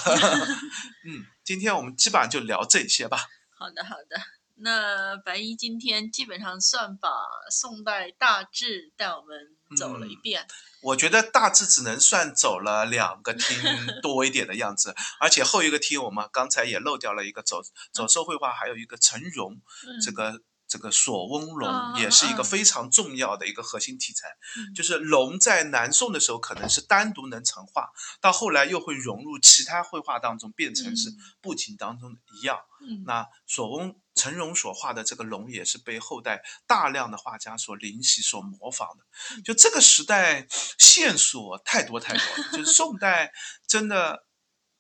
[1.05, 3.27] 嗯，今天我们基本上就聊这些吧。
[3.59, 4.21] 好的，好的。
[4.59, 7.09] 那白衣今天基本上算把
[7.51, 10.47] 宋代大致带我们走了一遍。
[10.83, 13.59] 我觉得大致只能算走了两个厅
[14.03, 19.61] 多一点的样子， 而且后一个厅我们刚才也漏掉了一个走走兽绘画，还有一个陈容
[20.05, 20.43] 这个。
[20.69, 24.29] 这个锁翁龙也是一个非常重要的一个核心题材，
[24.75, 27.91] 就是龙在南宋的时候可能是单独能成画，
[28.21, 31.11] 到后来又会融入其他绘画当中，变成是
[31.41, 32.59] 布景当中的一样。
[33.05, 39.43] 那锁翁陈荣所画的这个龙也是被后代大量的画家所临习、所模仿的。
[39.43, 40.47] 就这个时代
[40.79, 43.33] 线索太多太多了，就是宋代
[43.67, 44.26] 真的。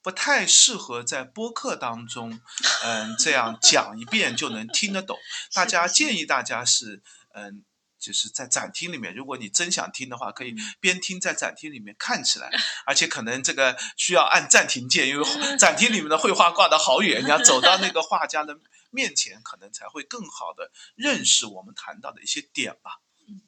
[0.07, 2.40] 不太适合在播客当中，
[2.84, 5.18] 嗯，这样讲一遍就能听得懂。
[5.52, 7.02] 大家建议大家是，
[7.34, 7.64] 嗯，
[7.98, 12.48] 就是在展厅里面，如果你真想听的话，可以边听在展厅里面看起来，
[12.86, 15.24] 而且可能这个需要按暂停键，因为
[15.59, 18.57] 展厅里面的绘画挂得好远，你要走到那个画家的
[18.90, 23.00] 面前，可能才会更好的认识我们谈到的一些点吧。
[23.26, 23.42] 嗯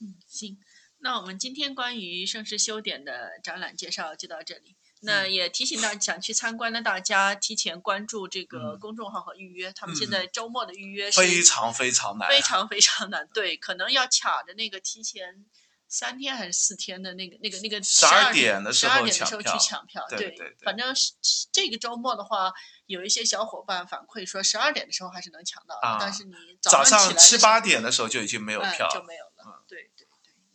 [0.00, 0.60] 嗯，行，
[0.98, 4.76] 那我们今天关于盛世修典的展览介绍就到这里。
[5.02, 13.26] 那也提醒大想去参观的大家提前关注这个公众号和预约，他们现在周末的预约非常非常难，非常非常难。
[13.32, 15.46] 对，可能要卡着那个提前
[15.88, 20.06] 三天还是四天的那个那个那个十二点的时候去抢票。
[20.10, 21.12] 对对，反正是
[21.50, 22.52] 这个周末的话，
[22.84, 29.64] 有一些小伙伴反馈说十二点的时候还是能抢到，但是你早上七八点的时候就已经没有票，就没有了。
[29.66, 29.90] 对。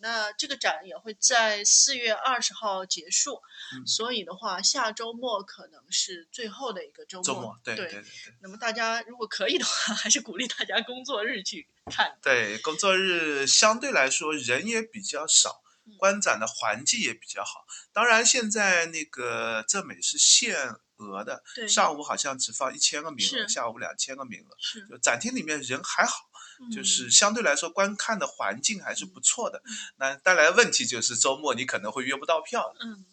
[0.06, 3.42] 那这个展也会在四月二十号结束，
[3.88, 7.26] 所以的话，下周末可能是最后的一个周末。
[7.26, 8.04] 周末，对对对。
[8.40, 12.20] 那么大家如果可以的话，还是鼓励大家工作日去看。
[12.22, 15.64] 对，工作日相对来说人也比较少，
[15.98, 17.66] 观展的环境也比较好。
[17.92, 20.56] 当然，现在那个浙美是限
[20.98, 24.56] 额的，上午好像只放一千个名额，下午两千个名额。
[24.60, 24.88] 是。
[24.88, 26.30] 就展厅里面人还好。
[26.74, 29.62] 就是相对来说，观看的环境还是不错的。
[29.98, 32.74] 那带来的问题就是周末你可能会约不到票。
[32.80, 33.06] 嗯，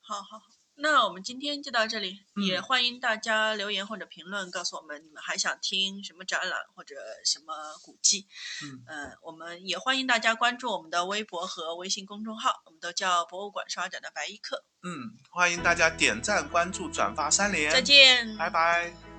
[0.00, 0.44] 好好好，
[0.76, 8.26] 那我们今天就到这里，也欢迎大家留言或者评论，告诉我们你们还想听什么展览或者什么古迹。
[8.86, 14.64] 嗯，我们也欢迎大家关注我们的微博和微信公众号，我们都叫博物馆刷展的白衣客。
[14.82, 17.70] 嗯，欢迎大家点赞、关注、转发三连。
[17.70, 19.13] 再见，拜拜。